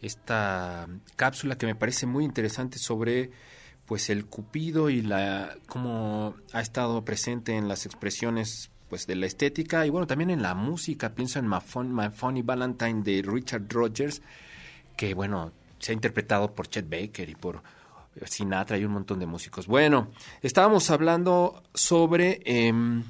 [0.00, 3.30] esta cápsula que me parece muy interesante sobre
[3.84, 9.26] pues el cupido y la cómo ha estado presente en las expresiones pues de la
[9.26, 11.14] estética y bueno también en la música.
[11.14, 14.22] Pienso en My, Funny Valentine de Richard Rogers
[14.96, 17.62] que bueno se ha interpretado por Chet Baker y por
[18.24, 19.66] Sinatra y un montón de músicos.
[19.66, 20.08] Bueno
[20.40, 23.04] estábamos hablando sobre em,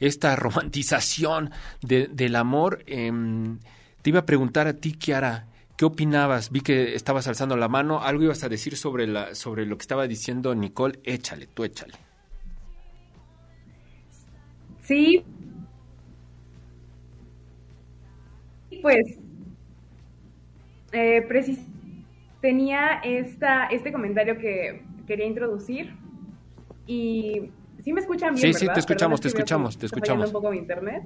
[0.00, 1.50] esta romantización
[1.82, 2.82] del amor.
[2.86, 3.58] Em,
[4.02, 6.50] te iba a preguntar a ti, Kiara, ¿qué opinabas?
[6.50, 10.06] Vi que estabas alzando la mano, algo ibas a decir sobre, sobre lo que estaba
[10.06, 10.98] diciendo Nicole.
[11.04, 11.94] Échale, tú échale.
[14.82, 15.24] Sí.
[18.82, 19.18] Pues,
[20.92, 21.26] eh,
[22.40, 25.92] tenía esta, este comentario que quería introducir
[26.86, 27.50] y
[27.86, 30.26] Sí me escuchan bien, Sí, sí, te escuchamos, te escuchamos, te escuchamos.
[30.26, 31.04] un poco mi internet.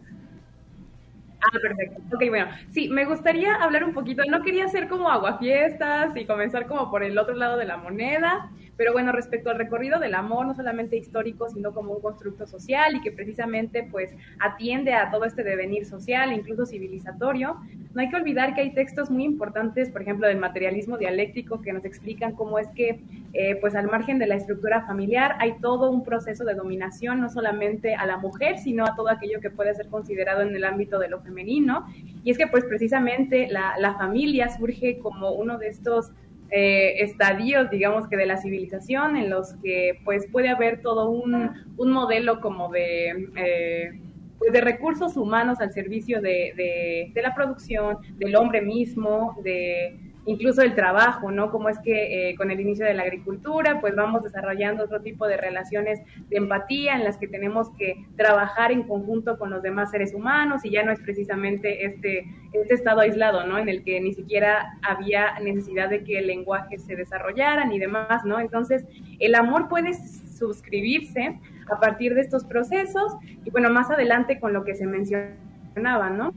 [1.42, 2.00] Ah, perfecto.
[2.16, 6.66] Ok, bueno, sí, me gustaría hablar un poquito, no quería hacer como aguafiestas y comenzar
[6.66, 10.46] como por el otro lado de la moneda, pero bueno, respecto al recorrido del amor,
[10.46, 15.26] no solamente histórico, sino como un constructo social y que precisamente pues atiende a todo
[15.26, 17.60] este devenir social, incluso civilizatorio,
[17.92, 21.74] no hay que olvidar que hay textos muy importantes, por ejemplo, del materialismo dialéctico, que
[21.74, 23.02] nos explican cómo es que,
[23.34, 27.28] eh, pues al margen de la estructura familiar, hay todo un proceso de dominación, no
[27.28, 30.98] solamente a la mujer, sino a todo aquello que puede ser considerado en el ámbito
[30.98, 31.84] de lo femenino.
[32.24, 36.12] Y es que, pues precisamente la, la familia surge como uno de estos
[36.50, 41.50] eh, estadios, digamos que de la civilización, en los que pues puede haber todo un,
[41.76, 44.00] un modelo como de, eh,
[44.38, 50.62] pues, de recursos humanos al servicio de, de, la producción, del hombre mismo, de, incluso
[50.62, 51.50] el trabajo, ¿no?
[51.50, 55.26] Como es que eh, con el inicio de la agricultura, pues vamos desarrollando otro tipo
[55.26, 59.90] de relaciones de empatía en las que tenemos que trabajar en conjunto con los demás
[59.90, 63.58] seres humanos y ya no es precisamente este, este estado aislado, ¿no?
[63.58, 68.24] En el que ni siquiera había necesidad de que el lenguaje se desarrollara ni demás,
[68.24, 68.40] ¿no?
[68.40, 68.84] Entonces,
[69.18, 71.38] el amor puede suscribirse
[71.70, 76.34] a partir de estos procesos y bueno, más adelante con lo que se mencionaba, ¿no?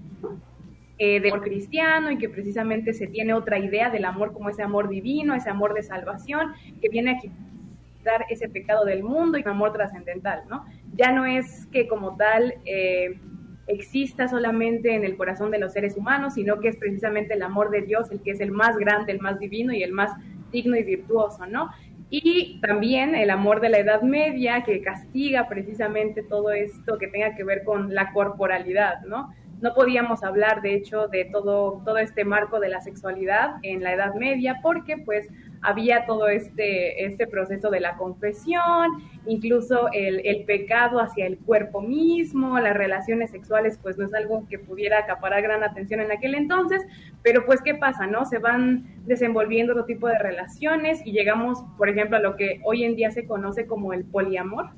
[0.99, 4.61] Eh, de amor cristiano y que precisamente se tiene otra idea del amor como ese
[4.61, 9.41] amor divino, ese amor de salvación que viene a quitar ese pecado del mundo y
[9.41, 10.65] un amor trascendental, ¿no?
[10.93, 13.19] Ya no es que como tal eh,
[13.65, 17.71] exista solamente en el corazón de los seres humanos, sino que es precisamente el amor
[17.71, 20.11] de Dios el que es el más grande, el más divino y el más
[20.51, 21.71] digno y virtuoso, ¿no?
[22.11, 27.35] Y también el amor de la Edad Media que castiga precisamente todo esto que tenga
[27.35, 29.33] que ver con la corporalidad, ¿no?
[29.63, 33.93] No podíamos hablar, de hecho, de todo, todo este marco de la sexualidad en la
[33.93, 35.29] Edad Media porque pues
[35.61, 38.91] había todo este, este proceso de la confesión,
[39.25, 44.45] incluso el, el, pecado hacia el cuerpo mismo, las relaciones sexuales, pues no es algo
[44.49, 46.85] que pudiera acaparar gran atención en aquel entonces,
[47.21, 48.05] pero pues ¿qué pasa?
[48.05, 52.59] no Se van desenvolviendo otro tipo de relaciones y llegamos, por ejemplo, a lo que
[52.65, 54.71] hoy en día se conoce como el poliamor,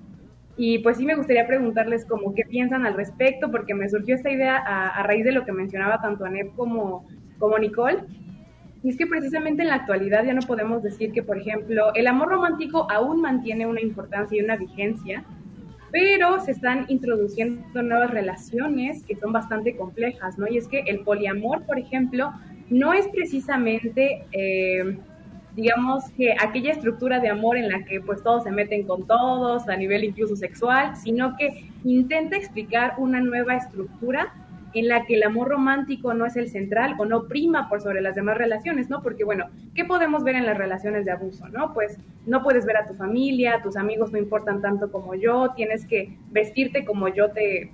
[0.58, 4.32] y pues sí me gustaría preguntarles como qué piensan al respecto, porque me surgió esta
[4.32, 7.06] idea a, raíz de lo que mencionaba tanto Anet como,
[7.40, 8.04] como Nicole.
[8.82, 12.08] Y es que precisamente en la actualidad ya no podemos decir que, por ejemplo, el
[12.08, 15.26] amor romántico aún mantiene una importancia y una vigencia,
[15.92, 20.48] pero se están introduciendo nuevas relaciones que son bastante complejas, ¿no?
[20.48, 22.32] Y es que el poliamor, por ejemplo,
[22.70, 24.24] no es precisamente...
[24.32, 24.98] Eh,
[25.56, 29.68] digamos que aquella estructura de amor en la que pues todos se meten con todos
[29.70, 34.34] a nivel incluso sexual, sino que intenta explicar una nueva estructura
[34.76, 38.02] en la que el amor romántico no es el central o no prima por sobre
[38.02, 39.02] las demás relaciones, ¿no?
[39.02, 41.74] Porque, bueno, ¿qué podemos ver en las relaciones de abuso, no?
[41.74, 45.86] Pues no puedes ver a tu familia, tus amigos no importan tanto como yo, tienes
[45.86, 47.72] que vestirte como yo te,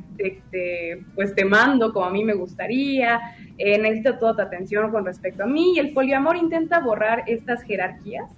[1.16, 3.20] pues te mando, como a mí me gustaría,
[3.58, 7.64] eh, necesito toda tu atención con respecto a mí, y el poliamor intenta borrar estas
[7.64, 8.32] jerarquías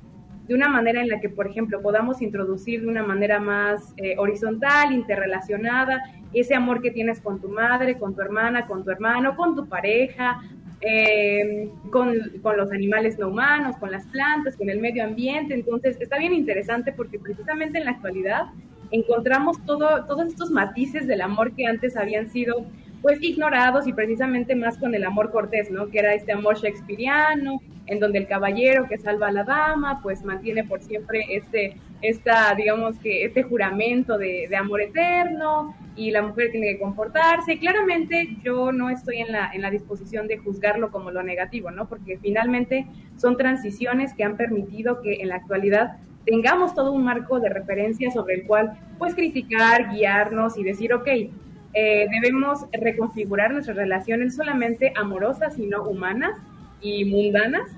[0.47, 4.15] de una manera en la que, por ejemplo, podamos introducir de una manera más eh,
[4.17, 6.01] horizontal, interrelacionada,
[6.33, 9.67] ese amor que tienes con tu madre, con tu hermana, con tu hermano, con tu
[9.67, 10.41] pareja,
[10.81, 15.53] eh, con, con, los animales no humanos, con las plantas, con el medio ambiente.
[15.53, 18.47] Entonces, está bien interesante porque precisamente en la actualidad
[18.91, 22.65] encontramos todo, todos estos matices del amor que antes habían sido
[23.01, 25.89] pues ignorados y precisamente más con el amor cortés, ¿no?
[25.89, 30.23] Que era este amor shakespeariano, en donde el caballero que salva a la dama, pues
[30.23, 36.51] mantiene por siempre este, esta, digamos que este juramento de, amor eterno y la mujer
[36.51, 37.59] tiene que comportarse.
[37.59, 41.87] Claramente yo no estoy en la, en la disposición de juzgarlo como lo negativo, ¿no?
[41.87, 47.39] Porque finalmente son transiciones que han permitido que en la actualidad tengamos todo un marco
[47.39, 53.75] de referencia sobre el cual pues criticar, guiarnos y decir, ok, eh, debemos reconfigurar nuestras
[53.75, 56.39] relaciones solamente amorosas, sino humanas
[56.83, 57.69] y mundanas.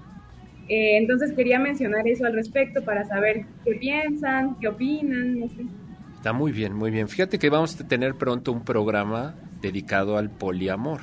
[0.68, 5.66] Eh, entonces quería mencionar eso al respecto para saber qué piensan, qué opinan, no sé.
[6.16, 7.08] Está muy bien, muy bien.
[7.08, 11.02] Fíjate que vamos a tener pronto un programa dedicado al poliamor.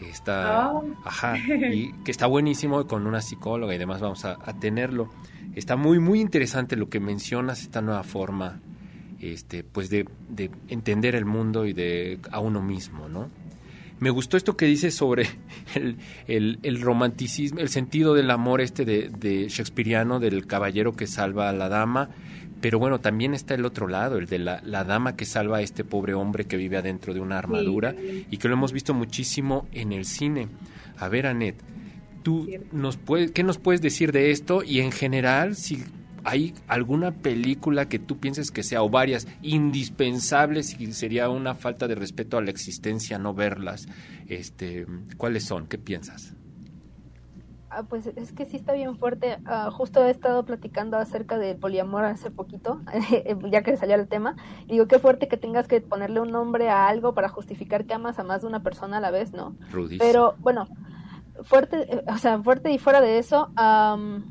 [0.00, 0.84] Está, Oh.
[1.04, 1.36] ajá,
[1.72, 5.10] y que está buenísimo con una psicóloga y demás vamos a, a tenerlo.
[5.54, 8.60] Está muy, muy interesante lo que mencionas, esta nueva forma
[9.20, 13.28] este, pues de, de, entender el mundo y de a uno mismo, ¿no?
[14.00, 15.28] Me gustó esto que dice sobre
[15.74, 21.06] el, el, el romanticismo, el sentido del amor este de, de, Shakespeareano, del caballero que
[21.06, 22.10] salva a la dama,
[22.60, 25.62] pero bueno, también está el otro lado, el de la, la dama que salva a
[25.62, 28.26] este pobre hombre que vive adentro de una armadura Sí.
[28.30, 30.48] y que lo hemos visto muchísimo en el cine.
[30.96, 31.56] A ver, Anet,
[32.22, 34.62] tú nos puedes, ¿qué nos puedes decir de esto?
[34.64, 35.84] Y en general, si
[36.24, 41.88] ¿Hay alguna película que tú pienses que sea, o varias, indispensables y sería una falta
[41.88, 43.88] de respeto a la existencia no verlas?
[44.26, 45.66] Este, ¿Cuáles son?
[45.66, 46.34] ¿Qué piensas?
[47.70, 49.38] Ah, pues es que sí está bien fuerte.
[49.46, 52.80] Uh, justo he estado platicando acerca del poliamor hace poquito,
[53.50, 54.36] ya que salió el tema.
[54.66, 57.92] Y digo, qué fuerte que tengas que ponerle un nombre a algo para justificar que
[57.92, 59.54] amas a más de una persona a la vez, ¿no?
[59.70, 59.98] Rudísimo.
[60.02, 60.66] Pero bueno,
[61.42, 64.22] fuerte, eh, o sea, fuerte y fuera de eso, um,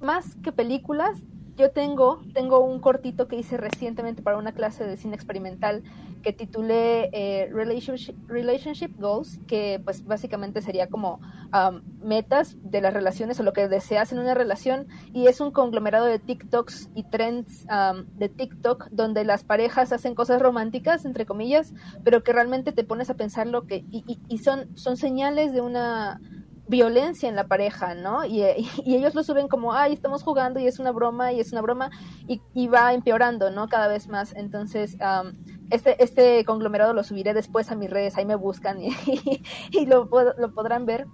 [0.00, 1.18] más que películas,
[1.58, 5.82] yo tengo, tengo un cortito que hice recientemente para una clase de cine experimental
[6.22, 11.20] que titulé eh, Relationship, Relationship, Goals, que pues básicamente sería como
[11.52, 15.50] um, metas de las relaciones o lo que deseas en una relación y es un
[15.50, 21.26] conglomerado de TikToks y trends um, de TikTok donde las parejas hacen cosas románticas, entre
[21.26, 21.74] comillas,
[22.04, 25.52] pero que realmente te pones a pensar lo que, y, y, y son, son señales
[25.52, 26.20] de una
[26.68, 28.24] violencia en la pareja, ¿no?
[28.24, 28.44] Y,
[28.86, 31.90] ellos lo suben como, ay, estamos jugando y es una broma y es una broma
[32.26, 33.68] y, va empeorando, ¿no?
[33.68, 34.34] Cada vez más.
[34.34, 35.32] Entonces, um,
[35.70, 38.90] este, este conglomerado lo subiré después a mis redes, ahí me buscan y,
[39.86, 40.08] lo,
[40.38, 41.06] lo podrán ver.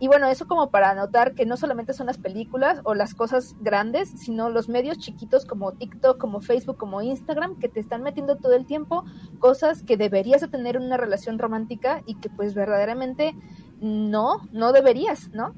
[0.00, 3.54] Y bueno, eso como para notar que no solamente son las películas o las cosas
[3.60, 8.36] grandes, sino los medios chiquitos como TikTok, como Facebook, como Instagram, que te están metiendo
[8.36, 9.04] todo el tiempo
[9.38, 13.34] cosas que deberías de tener en una relación romántica y que pues verdaderamente
[13.80, 15.54] no, no deberías, ¿no?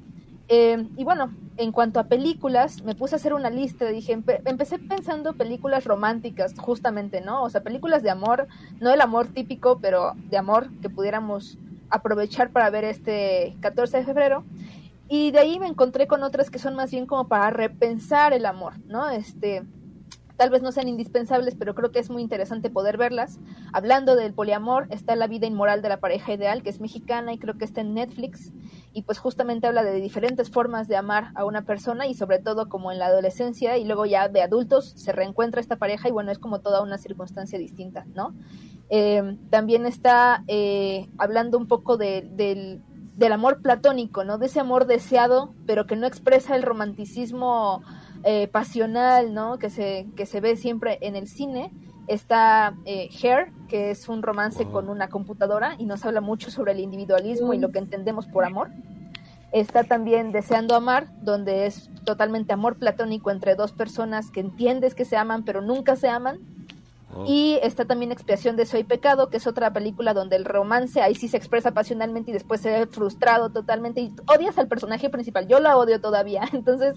[0.49, 4.13] Eh, y bueno, en cuanto a películas, me puse a hacer una lista, dije,
[4.45, 7.43] empecé pensando películas románticas, justamente, ¿no?
[7.43, 8.47] O sea, películas de amor,
[8.81, 11.59] no el amor típico, pero de amor que pudiéramos
[11.91, 14.45] aprovechar para ver este 14 de febrero.
[15.09, 18.45] Y de ahí me encontré con otras que son más bien como para repensar el
[18.45, 19.09] amor, ¿no?
[19.09, 19.63] Este,
[20.37, 23.39] tal vez no sean indispensables, pero creo que es muy interesante poder verlas.
[23.73, 27.39] Hablando del poliamor, está La vida inmoral de la pareja ideal, que es mexicana y
[27.39, 28.53] creo que está en Netflix.
[28.93, 32.69] Y pues justamente habla de diferentes formas de amar a una persona y sobre todo
[32.69, 36.31] como en la adolescencia y luego ya de adultos se reencuentra esta pareja y bueno,
[36.31, 38.35] es como toda una circunstancia distinta, ¿no?
[38.89, 42.83] Eh, también está eh, hablando un poco del,
[43.33, 44.39] amor platónico, ¿no?
[44.39, 47.83] De ese amor deseado, pero que no expresa el romanticismo
[48.27, 49.59] eh, pasional, ¿no?
[49.59, 51.73] Que se, que se ve siempre en el cine.
[52.07, 56.81] Está Hair, que es un romance con una computadora y nos habla mucho sobre el
[56.81, 58.71] individualismo y lo que entendemos por amor.
[59.51, 65.05] Está también Deseando Amar, donde es totalmente amor platónico entre dos personas que entiendes que
[65.05, 66.41] se aman, pero nunca se aman
[67.17, 67.25] Oh.
[67.27, 71.15] Y está también Expiación de Soy Pecado, que es otra película donde el romance ahí
[71.15, 75.49] sí se expresa pasionalmente y después se ve frustrado totalmente y odias al personaje principal.
[75.49, 76.43] Yo la odio todavía.
[76.53, 76.97] Entonces,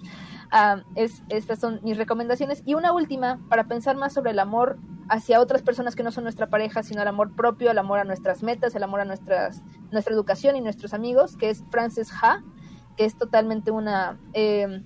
[0.51, 2.63] ah, es, estas son mis recomendaciones.
[2.65, 6.23] Y una última, para pensar más sobre el amor hacia otras personas que no son
[6.23, 9.61] nuestra pareja, sino el amor propio, el amor a nuestras metas, el amor a nuestras,
[9.91, 12.43] nuestra educación y nuestros amigos, que es Frances Ha,
[12.97, 14.19] que es totalmente una...
[14.33, 14.83] Eh,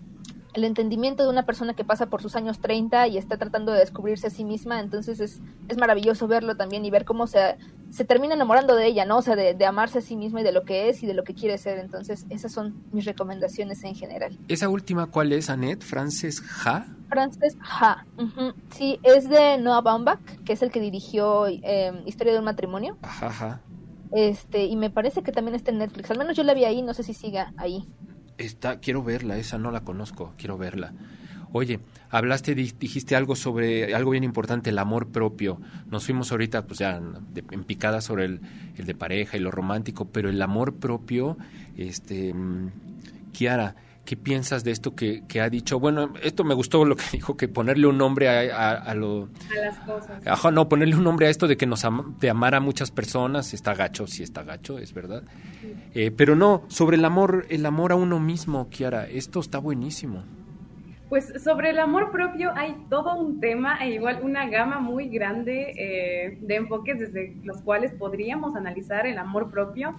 [0.54, 3.80] el entendimiento de una persona que pasa por sus años 30 y está tratando de
[3.80, 7.58] descubrirse a sí misma, entonces es, es maravilloso verlo también y ver cómo se,
[7.89, 9.18] se termina enamorando de ella, ¿no?
[9.18, 11.24] O sea, de, amarse a sí misma y de lo que es y de lo
[11.24, 14.38] que quiere ser, entonces esas son mis recomendaciones en general.
[14.47, 15.84] ¿Esa última cuál es, Annette?
[15.84, 16.86] ¿Frances Ha?
[17.10, 18.06] Frances Ha,
[18.72, 22.97] sí, es de Noah Baumbach, que es el que dirigió em, Historia de un matrimonio.
[23.04, 23.62] Ajá,
[24.12, 26.82] Este, y me parece que también está en Netflix, al menos yo la vi ahí,
[26.82, 27.88] no sé si siga ahí.
[28.38, 30.94] Está, quiero verla, esa no la conozco, quiero verla.
[31.56, 31.80] Oye,
[32.10, 35.62] hablaste, dijiste algo sobre algo bien importante, el amor propio.
[35.86, 38.42] Nos fuimos ahorita, pues ya en picada sobre el,
[38.76, 41.38] el, de pareja y lo romántico, pero el amor propio,
[41.78, 42.72] este, mm,
[43.34, 43.76] Kiara,
[44.06, 45.80] ¿qué piensas de esto que, que, ha dicho?
[45.80, 49.30] Bueno, esto me gustó lo que dijo, que ponerle un nombre a, a, lo...
[49.51, 50.26] A las cosas.
[50.28, 51.84] Ajá, no, ponerle un nombre a esto de que nos
[52.20, 55.24] de amar a muchas personas, está gacho, sí está gacho, es verdad.
[55.93, 60.24] Eh, pero no, sobre el amor, el amor a uno mismo, Kiara, esto está buenísimo.
[61.10, 65.72] Pues sobre el amor propio hay todo un tema e igual una gama muy grande
[65.78, 69.95] eh, de enfoques desde los cuales podríamos analizar el amor propio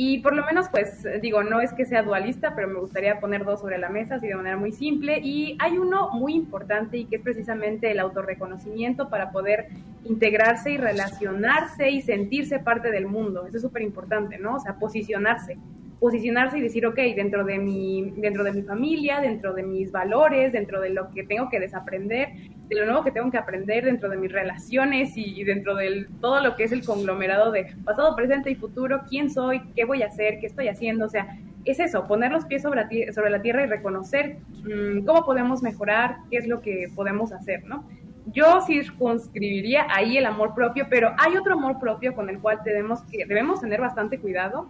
[0.00, 3.44] y por lo menos, pues digo, no es que sea dualista, pero me gustaría poner
[3.44, 5.18] dos sobre la mesa, así de manera muy simple.
[5.18, 9.66] Y hay uno muy importante y que es precisamente el autorreconocimiento para poder
[10.04, 13.44] integrarse y relacionarse y sentirse parte del mundo.
[13.48, 14.54] Eso es súper importante, ¿no?
[14.54, 15.58] O sea, posicionarse
[16.00, 20.52] posicionarse y decir, ok, dentro de, mi, dentro de mi familia, dentro de mis valores,
[20.52, 22.28] dentro de lo que tengo que desaprender,
[22.68, 26.40] de lo nuevo que tengo que aprender, dentro de mis relaciones y, dentro de todo
[26.40, 30.06] lo que es el conglomerado de pasado, presente y futuro, quién soy, qué voy a
[30.06, 33.64] hacer, qué estoy haciendo, o sea, es eso, poner los pies sobre sobre la tierra
[33.64, 37.84] y reconocer mm, cómo podemos mejorar, qué es lo que podemos hacer, ¿no?
[38.32, 43.00] Yo circunscribiría ahí el amor propio, pero hay otro amor propio con el cual tenemos
[43.04, 44.68] que, debemos tener bastante cuidado,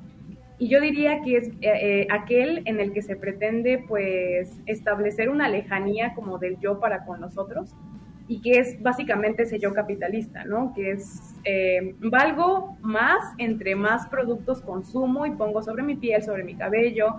[0.58, 5.28] y yo diría que es eh, eh, aquel en el que se pretende pues establecer
[5.28, 7.74] una lejanía como del yo para con nosotros
[8.26, 10.74] y que es básicamente ese yo capitalista, ¿no?
[10.74, 16.44] Que es, eh, valgo más entre más productos consumo y pongo sobre mi piel, sobre
[16.44, 17.16] mi cabello,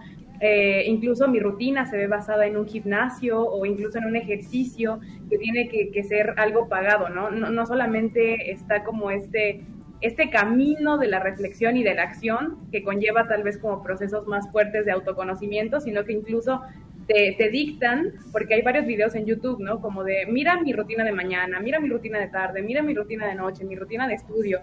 [0.86, 5.38] incluso mi rutina se ve basada en un gimnasio o incluso en un ejercicio que
[5.38, 7.30] tiene que, que ser algo pagado, ¿no?
[7.30, 7.50] ¿no?
[7.50, 9.66] No solamente está como este
[10.02, 14.28] este camino de la reflexión y de la acción que conlleva tal vez como procesos
[14.28, 16.62] más fuertes de autoconocimiento, sino que incluso
[17.08, 19.82] te, dictan, porque hay varios videos en YouTube, ¿no?
[19.82, 23.28] Como de, mira mi rutina de mañana, mira mi rutina de tarde, mira mi rutina
[23.28, 24.62] de noche, mi rutina de estudio.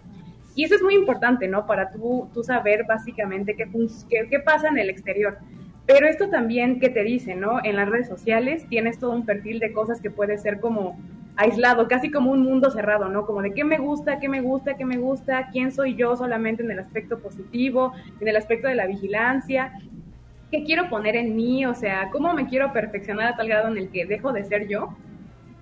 [0.54, 1.66] Y eso es muy importante, ¿no?
[1.66, 3.68] Para tú, tú saber básicamente qué,
[4.08, 5.38] qué, qué pasa en el exterior.
[5.86, 7.60] Pero esto también, ¿qué te dice, no?
[7.62, 10.98] En las redes sociales tienes todo un perfil de cosas que puede ser como
[11.36, 13.26] aislado, casi como un mundo cerrado, ¿no?
[13.26, 16.62] Como de qué me gusta, qué me gusta, qué me gusta, quién soy yo solamente
[16.62, 19.72] en el aspecto positivo, en el aspecto de la vigilancia,
[20.50, 23.78] qué quiero poner en mí, o sea, cómo me quiero perfeccionar a tal grado en
[23.78, 24.96] el que dejo de ser yo.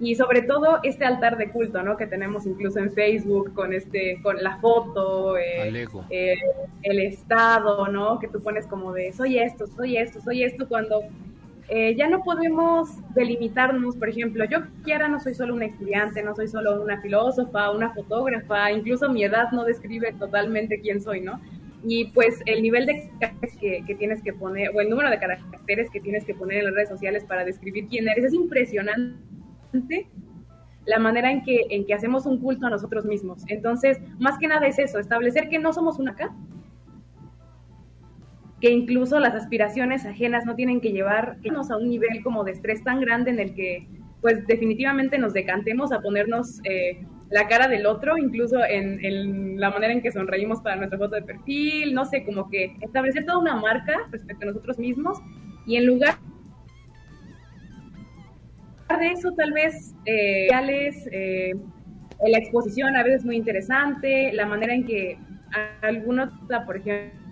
[0.01, 1.97] Y sobre todo este altar de culto, ¿no?
[1.97, 6.35] Que tenemos incluso en Facebook con este, con la foto, eh, eh,
[6.83, 8.19] el estado, ¿no?
[8.19, 11.03] Que tú pones como de soy esto, soy esto, soy esto, cuando
[11.69, 16.35] eh, ya no podemos delimitarnos, por ejemplo, yo quiera no soy solo una estudiante, no
[16.35, 21.41] soy solo una filósofa, una fotógrafa, incluso mi edad no describe totalmente quién soy, ¿no?
[21.87, 25.89] Y pues el nivel de caracteres que, tienes que poner, o el número de caracteres
[25.91, 29.34] que tienes que poner en las redes sociales para describir quién eres, es impresionante
[30.87, 33.43] la manera en que, en que hacemos un culto a nosotros mismos.
[33.49, 36.35] Entonces, más que nada es eso, establecer que no somos una acá,
[38.61, 42.83] que incluso las aspiraciones ajenas no tienen que llevarnos a un nivel como de estrés
[42.83, 43.87] tan grande en el que
[44.23, 49.93] pues definitivamente nos decantemos a ponernos eh, la cara del otro, incluso en, la manera
[49.93, 53.57] en que sonreímos para nuestra foto de perfil, no sé, como que establecer toda una
[53.57, 55.19] marca respecto a nosotros mismos
[55.67, 56.15] y en lugar
[58.99, 61.53] de eso tal vez eh, eh,
[62.27, 65.19] la exposición a veces muy interesante, la manera en que
[65.83, 66.31] algunos,
[66.67, 67.25] por ejemplo,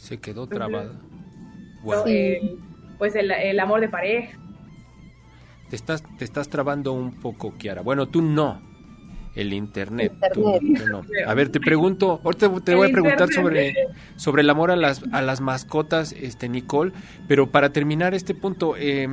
[0.00, 0.98] Se quedó trabada.
[2.06, 2.56] Eh,
[2.98, 4.38] pues el, amor de pareja.
[5.68, 7.82] Te estás, te estás trabando un poco, Kiara.
[7.82, 8.69] Bueno, tú no.
[9.34, 10.12] El internet.
[11.26, 13.74] A ver, te pregunto, ahorita te, voy a preguntar sobre,
[14.16, 16.92] sobre el amor a las, a las mascotas, este Nicole,
[17.28, 19.08] pero para terminar este punto, eh,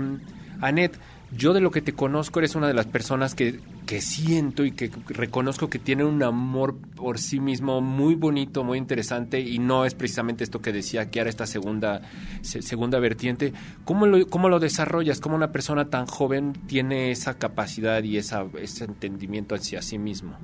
[0.62, 0.98] Anet,
[1.32, 4.72] yo de lo que te conozco eres una de las personas que, que, siento y
[4.72, 9.86] que reconozco que tiene un amor por sí mismo muy bonito, muy interesante y no
[9.86, 12.02] es precisamente esto que decía que ahora esta segunda,
[12.42, 13.54] segunda vertiente.
[13.84, 15.20] ¿Cómo lo, ¿Cómo lo desarrollas?
[15.20, 20.38] ¿Cómo una persona tan joven tiene esa capacidad y esa, ese entendimiento hacia sí mismo?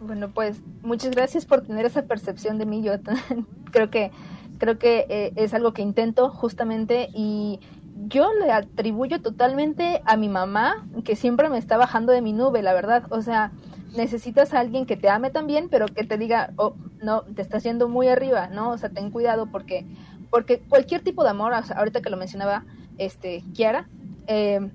[0.00, 2.82] Bueno, pues muchas gracias por tener esa percepción de mí.
[2.82, 2.92] Yo
[3.72, 4.10] creo que
[4.58, 7.60] creo que eh, es algo que intento justamente y
[8.06, 12.62] yo le atribuyo totalmente a mi mamá, que siempre me está bajando de mi nube,
[12.62, 13.04] la verdad.
[13.10, 13.52] O sea,
[13.96, 17.64] necesitas a alguien que te ame también, pero que te diga, oh, no, te estás
[17.64, 18.70] yendo muy arriba, ¿no?
[18.70, 19.86] O sea, ten cuidado porque,
[20.30, 22.64] porque cualquier tipo de amor, ahorita que lo mencionaba
[22.98, 23.88] este, Kiara,
[24.26, 24.70] eh,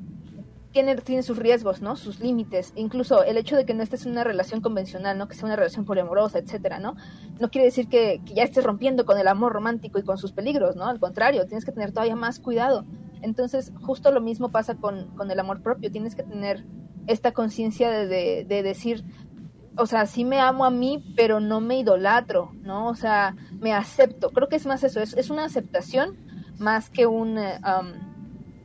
[0.72, 1.96] tiene, tiene sus riesgos, ¿no?
[1.96, 2.74] Sus límites.
[2.76, 5.28] Incluso el hecho de que no estés en una relación convencional, ¿no?
[5.28, 6.96] Que sea una relación poliamorosa, etcétera, ¿no?
[7.40, 10.32] No quiere decir que, que, ya estés rompiendo con el amor romántico y con sus
[10.32, 10.86] peligros, ¿no?
[10.88, 12.86] Al contrario, tienes que tener todavía más cuidado.
[13.24, 15.92] Entonces, justo lo mismo pasa con, con el amor propio.
[15.92, 16.66] Tienes que tener
[17.08, 19.04] esta conciencia de, de, decir,
[19.76, 22.90] o sea, sí me amo a mí, pero no me idolatro, ¿no?
[22.90, 24.30] O sea, me acepto.
[24.30, 26.18] Creo que es más eso, es, es una aceptación
[26.60, 27.38] más que un...
[27.38, 28.14] Um,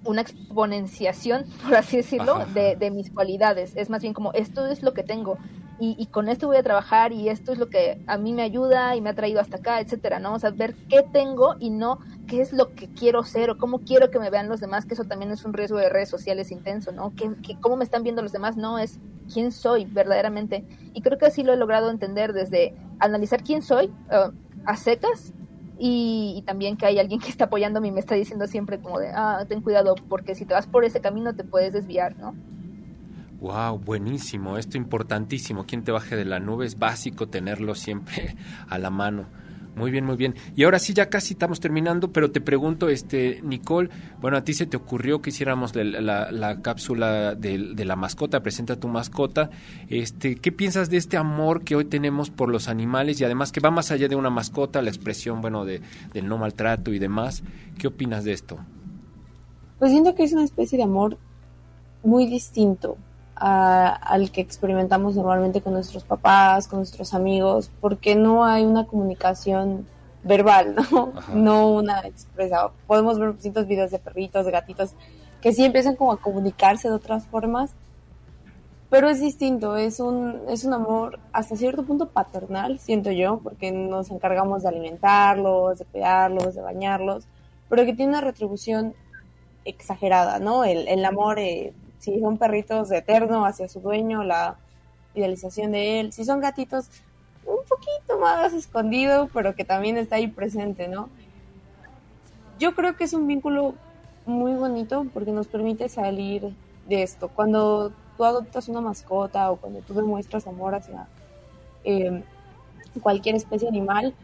[0.04, 3.72] una exponenciación, por así decirlo, de, de, mis cualidades.
[3.76, 5.38] Es más bien como, esto es lo que tengo
[5.80, 8.96] y, con esto voy a trabajar y esto es lo que a mí me ayuda
[8.96, 10.34] y me ha traído hasta acá, etcétera, ¿no?
[10.34, 13.80] O sea, ver qué tengo y no qué es lo que quiero ser o cómo
[13.80, 16.50] quiero que me vean los demás, que eso también es un riesgo de redes sociales
[16.50, 17.12] intenso, ¿no?
[17.14, 18.98] Que, cómo me están viendo los demás, no, es
[19.32, 20.64] quién soy verdaderamente.
[20.94, 24.32] Y creo que así lo he logrado entender desde analizar quién soy uh,
[24.64, 25.32] a secas
[25.78, 29.10] y, también que hay alguien que está apoyándome y me está diciendo siempre como de,
[29.14, 32.34] ah, ten cuidado, porque si te vas por ese camino te puedes desviar, ¿no?
[33.40, 35.64] Wow, buenísimo, esto importantísimo.
[35.64, 38.36] Quien te baje de la nube es básico tenerlo siempre
[38.68, 39.26] a la mano.
[39.76, 40.34] Muy bien, muy bien.
[40.56, 44.52] Y ahora sí, ya casi estamos terminando, pero te pregunto, este, Nicole, bueno, a ti
[44.52, 49.50] se te ocurrió que hiciéramos la, cápsula de, la mascota, presenta tu mascota.
[49.88, 53.60] Este, ¿Qué piensas de este amor que hoy tenemos por los animales y además que
[53.60, 55.80] va más allá de una mascota, la expresión, bueno, de,
[56.12, 57.44] del no maltrato y demás?
[57.78, 58.58] ¿Qué opinas de esto?
[59.78, 61.18] Pues siento que es una especie de amor
[62.02, 62.98] muy distinto
[63.40, 69.86] al que experimentamos normalmente con nuestros papás, con nuestros amigos, porque no hay una comunicación
[70.24, 71.12] verbal, ¿no?
[71.32, 72.70] No una expresa.
[72.86, 74.94] Podemos ver distintos videos de perritos, de gatitos,
[75.40, 77.70] que sí empiezan como a comunicarse de otras formas,
[78.90, 83.70] pero es distinto, es un, es un amor hasta cierto punto paternal, siento yo, porque
[83.70, 87.26] nos encargamos de alimentarlos, de cuidarlos, de bañarlos,
[87.68, 88.94] pero que tiene una retribución
[89.66, 90.64] exagerada, ¿no?
[90.64, 94.56] El, el amor eh, si son perritos eterno hacia su dueño, la
[95.14, 96.86] idealización de él, si son gatitos,
[97.44, 101.08] un poquito más escondido, pero que también está ahí presente, ¿no?
[102.58, 103.74] Yo creo que es un vínculo
[104.26, 106.52] muy bonito porque nos permite salir
[106.88, 107.28] de esto.
[107.28, 111.06] Cuando tú adoptas una mascota o cuando tú demuestras amor hacia
[111.84, 112.22] eh,
[113.00, 114.14] cualquier especie animal,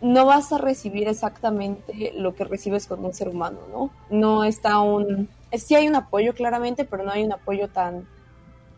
[0.00, 3.90] no vas a recibir exactamente lo que recibes con un ser humano, ¿no?
[4.10, 5.28] No está un
[5.58, 8.06] sí hay un apoyo claramente, pero no hay un apoyo tan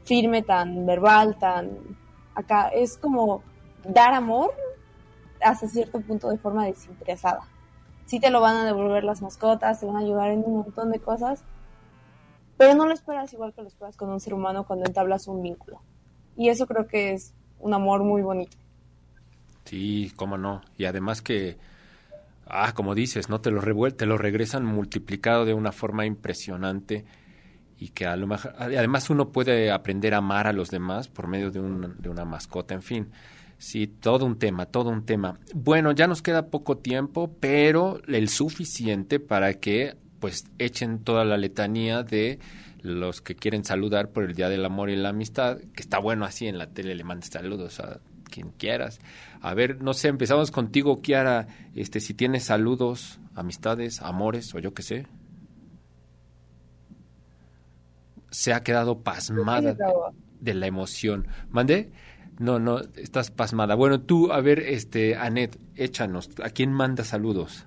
[0.05, 1.79] firme, tan verbal, tan
[2.35, 2.69] acá.
[2.69, 3.43] Es como
[3.85, 4.53] dar amor
[5.41, 7.41] hasta cierto punto de forma desinteresada.
[8.07, 10.93] Sí te lo van a devolver las mascotas, te van a ayudar en un montón
[10.93, 11.45] de cosas,
[12.57, 15.43] pero no lo esperas igual que lo esperas con un ser humano cuando entablas un
[15.43, 15.83] vínculo.
[16.37, 18.57] Y eso creo que es un amor muy bonito.
[19.65, 20.63] Sí, cómo no.
[20.77, 21.59] Y además que,
[22.47, 23.41] ah, como dices, ¿no?
[23.41, 27.05] Te lo revuelve, te lo regresan multiplicado de una forma impresionante
[27.79, 31.27] y que a lo mejor, además uno puede aprender a amar a los demás por
[31.27, 33.09] medio de, un, de una mascota, en fin.
[33.59, 35.39] Sí, todo un tema, todo un tema.
[35.55, 41.37] Bueno, ya nos queda poco tiempo, pero el suficiente para que pues echen toda la
[41.37, 42.39] letanía de
[42.83, 46.25] los que quieren saludar por el Día del Amor y la Amistad, que está bueno
[46.25, 49.01] así en la tele, le mandes saludos a quien quieras.
[49.41, 54.75] A ver, no sé, empezamos contigo, Kiara, este, si tienes saludos, amistades, amores o yo
[54.75, 55.07] qué sé.
[58.31, 59.77] Se ha quedado pasmada
[60.41, 61.27] de la emoción.
[61.49, 61.91] ¿Mandé?
[62.39, 63.75] No, no, estás pasmada.
[63.75, 67.67] Bueno, tú, a ver, este, Anet, échanos, ¿a quién manda saludos?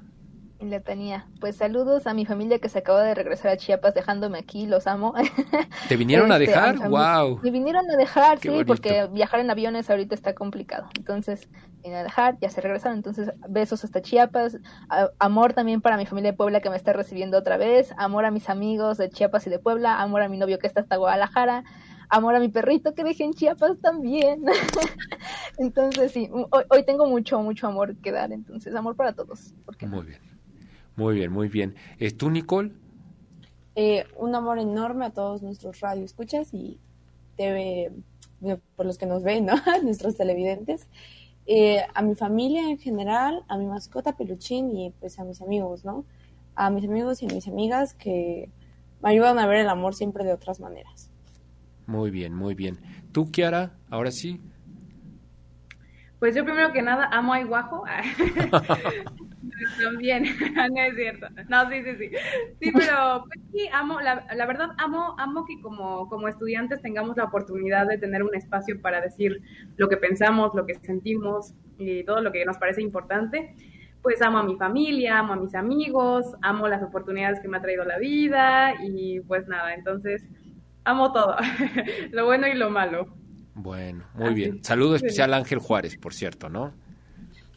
[0.61, 1.25] La tenía.
[1.39, 4.87] Pues saludos a mi familia que se acaba de regresar a Chiapas dejándome aquí, los
[4.87, 5.13] amo.
[5.87, 6.89] ¿Te vinieron a Este, dejar?
[6.89, 7.39] ¡Wow!
[7.41, 8.67] Me vinieron a dejar, Qué sí, bonito.
[8.67, 10.89] porque viajar en aviones ahorita está complicado.
[10.97, 11.47] Entonces,
[11.81, 12.97] vinieron a dejar, ya se regresaron.
[12.97, 14.57] Entonces, besos hasta Chiapas.
[14.89, 17.93] A- amor también para mi familia de Puebla que me está recibiendo otra vez.
[17.97, 20.01] Amor a mis amigos de Chiapas y de Puebla.
[20.01, 21.63] Amor a mi novio que está hasta Guadalajara.
[22.09, 24.43] Amor a mi perrito que dejé en Chiapas también.
[25.57, 28.31] entonces, sí, hoy, hoy tengo mucho, mucho amor que dar.
[28.33, 29.53] Entonces, amor para todos.
[29.81, 30.19] Muy bien,
[30.99, 31.75] muy bien, muy bien.
[31.97, 32.73] Eh, ¿Tú, Nicole?
[33.75, 36.77] Eh, un amor enorme a todos nuestros radioescuchas y
[37.37, 37.93] TV,
[38.41, 39.53] bueno, por los que nos ven, ¿no?
[39.83, 40.89] nuestros televidentes.
[41.45, 45.85] Eh, a mi familia en general, a mi mascota Peluchín y pues a mis amigos,
[45.85, 46.03] ¿no?
[46.55, 48.49] A mis amigos y a mis amigas que
[49.01, 51.09] me ayudan a ver el amor siempre de otras maneras.
[51.87, 52.77] Muy bien, muy bien.
[53.13, 53.71] ¿Tú, Kiara?
[53.89, 54.41] Ahora sí.
[56.19, 57.85] Pues yo primero que nada amo a Iguajo.
[59.81, 60.23] También,
[60.73, 61.27] no es cierto.
[61.47, 62.09] No, sí, sí, sí.
[62.61, 67.17] Sí, pero pues sí, amo, la, la verdad amo, amo que como, como estudiantes tengamos
[67.17, 69.41] la oportunidad de tener un espacio para decir
[69.77, 73.55] lo que pensamos, lo que sentimos y todo lo que nos parece importante.
[74.01, 77.61] Pues amo a mi familia, amo a mis amigos, amo las oportunidades que me ha
[77.61, 80.23] traído la vida y pues nada, entonces
[80.85, 81.35] amo todo,
[82.11, 83.07] lo bueno y lo malo.
[83.53, 84.63] Bueno, muy bien.
[84.63, 86.73] Saludo especial a Ángel Juárez, por cierto, ¿no?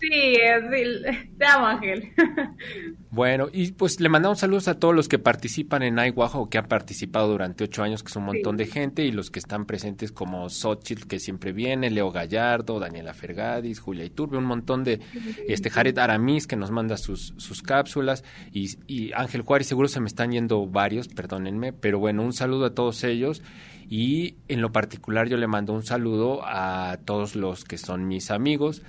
[0.03, 2.13] Sí, sí, te amo Ángel.
[3.15, 6.57] Bueno, y pues le mandamos saludos a todos los que participan en Aiguajo o que
[6.57, 9.67] han participado durante ocho años, que es un montón de gente, y los que están
[9.67, 15.01] presentes como Xochitl, que siempre viene, Leo Gallardo, Daniela Fergadis, Julia Iturbe, un montón de,
[15.47, 20.01] este, Jared Aramis, que nos manda sus, sus cápsulas, y, y Ángel Juárez, seguro se
[20.01, 23.43] me están yendo varios, perdónenme, pero bueno, un saludo a todos ellos,
[23.91, 28.31] y en lo particular yo le mando un saludo a todos los que son mis
[28.31, 28.81] amigos,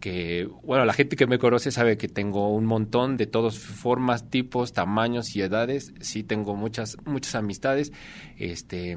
[0.00, 4.30] que, bueno, la gente que me conoce sabe que tengo un montón de todas formas,
[4.30, 5.92] tipos, tamaños y edades.
[6.00, 7.92] Sí, tengo muchas, muchas amistades.
[8.38, 8.96] Este,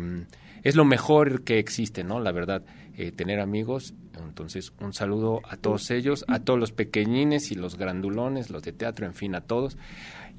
[0.63, 2.19] es lo mejor que existe, ¿no?
[2.19, 2.63] La verdad,
[2.97, 3.93] eh, tener amigos.
[4.17, 8.71] Entonces, un saludo a todos ellos, a todos los pequeñines y los grandulones, los de
[8.71, 9.77] teatro, en fin, a todos.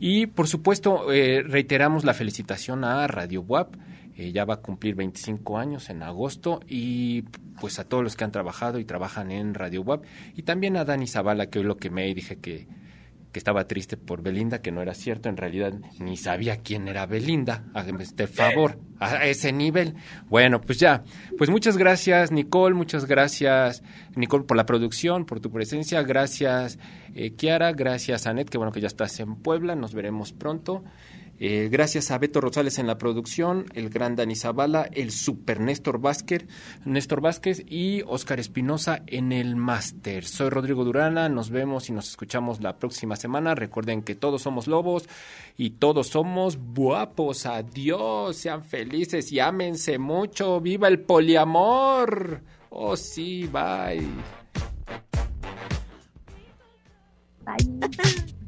[0.01, 3.75] Y, por supuesto, eh, reiteramos la felicitación a Radio WAP.
[4.17, 7.23] Eh, ya va a cumplir 25 años en agosto y
[7.61, 10.05] pues a todos los que han trabajado y trabajan en Radio WAP
[10.37, 12.69] y también a Dani Zavala que hoy lo quemé y dije que,
[13.33, 17.07] que estaba triste por Belinda, que no era cierto, en realidad ni sabía quién era
[17.07, 19.97] Belinda, hágame este favor, a ese nivel.
[20.29, 21.03] Bueno, pues ya,
[21.37, 23.83] pues muchas gracias Nicole, muchas gracias
[24.15, 26.79] Nicole por la producción, por tu presencia, gracias
[27.17, 30.85] eh, Kiara, gracias Anet, que bueno que ya estás en Puebla, nos veremos pronto.
[31.39, 36.01] Eh, gracias a Beto Rosales en la producción, el gran Dani Zavala, el super Néstor
[36.01, 36.47] Vázquez,
[36.85, 40.25] Néstor Vázquez y Óscar Espinosa en el máster.
[40.25, 43.55] Soy Rodrigo Durana, nos vemos y nos escuchamos la próxima semana.
[43.55, 45.09] Recuerden que todos somos lobos
[45.57, 47.47] y todos somos guapos.
[47.47, 50.61] Adiós, sean felices y ámense mucho.
[50.61, 52.43] ¡Viva el poliamor!
[52.71, 54.05] Oh, sí, bye.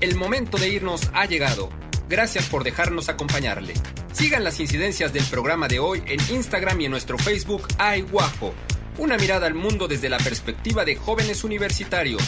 [0.00, 1.70] El momento de irnos ha llegado.
[2.08, 3.74] Gracias por dejarnos acompañarle.
[4.12, 8.52] Sigan las incidencias del programa de hoy en Instagram y en nuestro Facebook Ay Guapo.
[8.98, 12.22] Una mirada al mundo desde la perspectiva de jóvenes universitarios.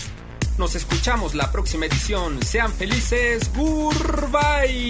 [0.59, 2.43] Nos escuchamos la próxima edición.
[2.43, 3.51] Sean felices.
[3.55, 4.87] Goodbye.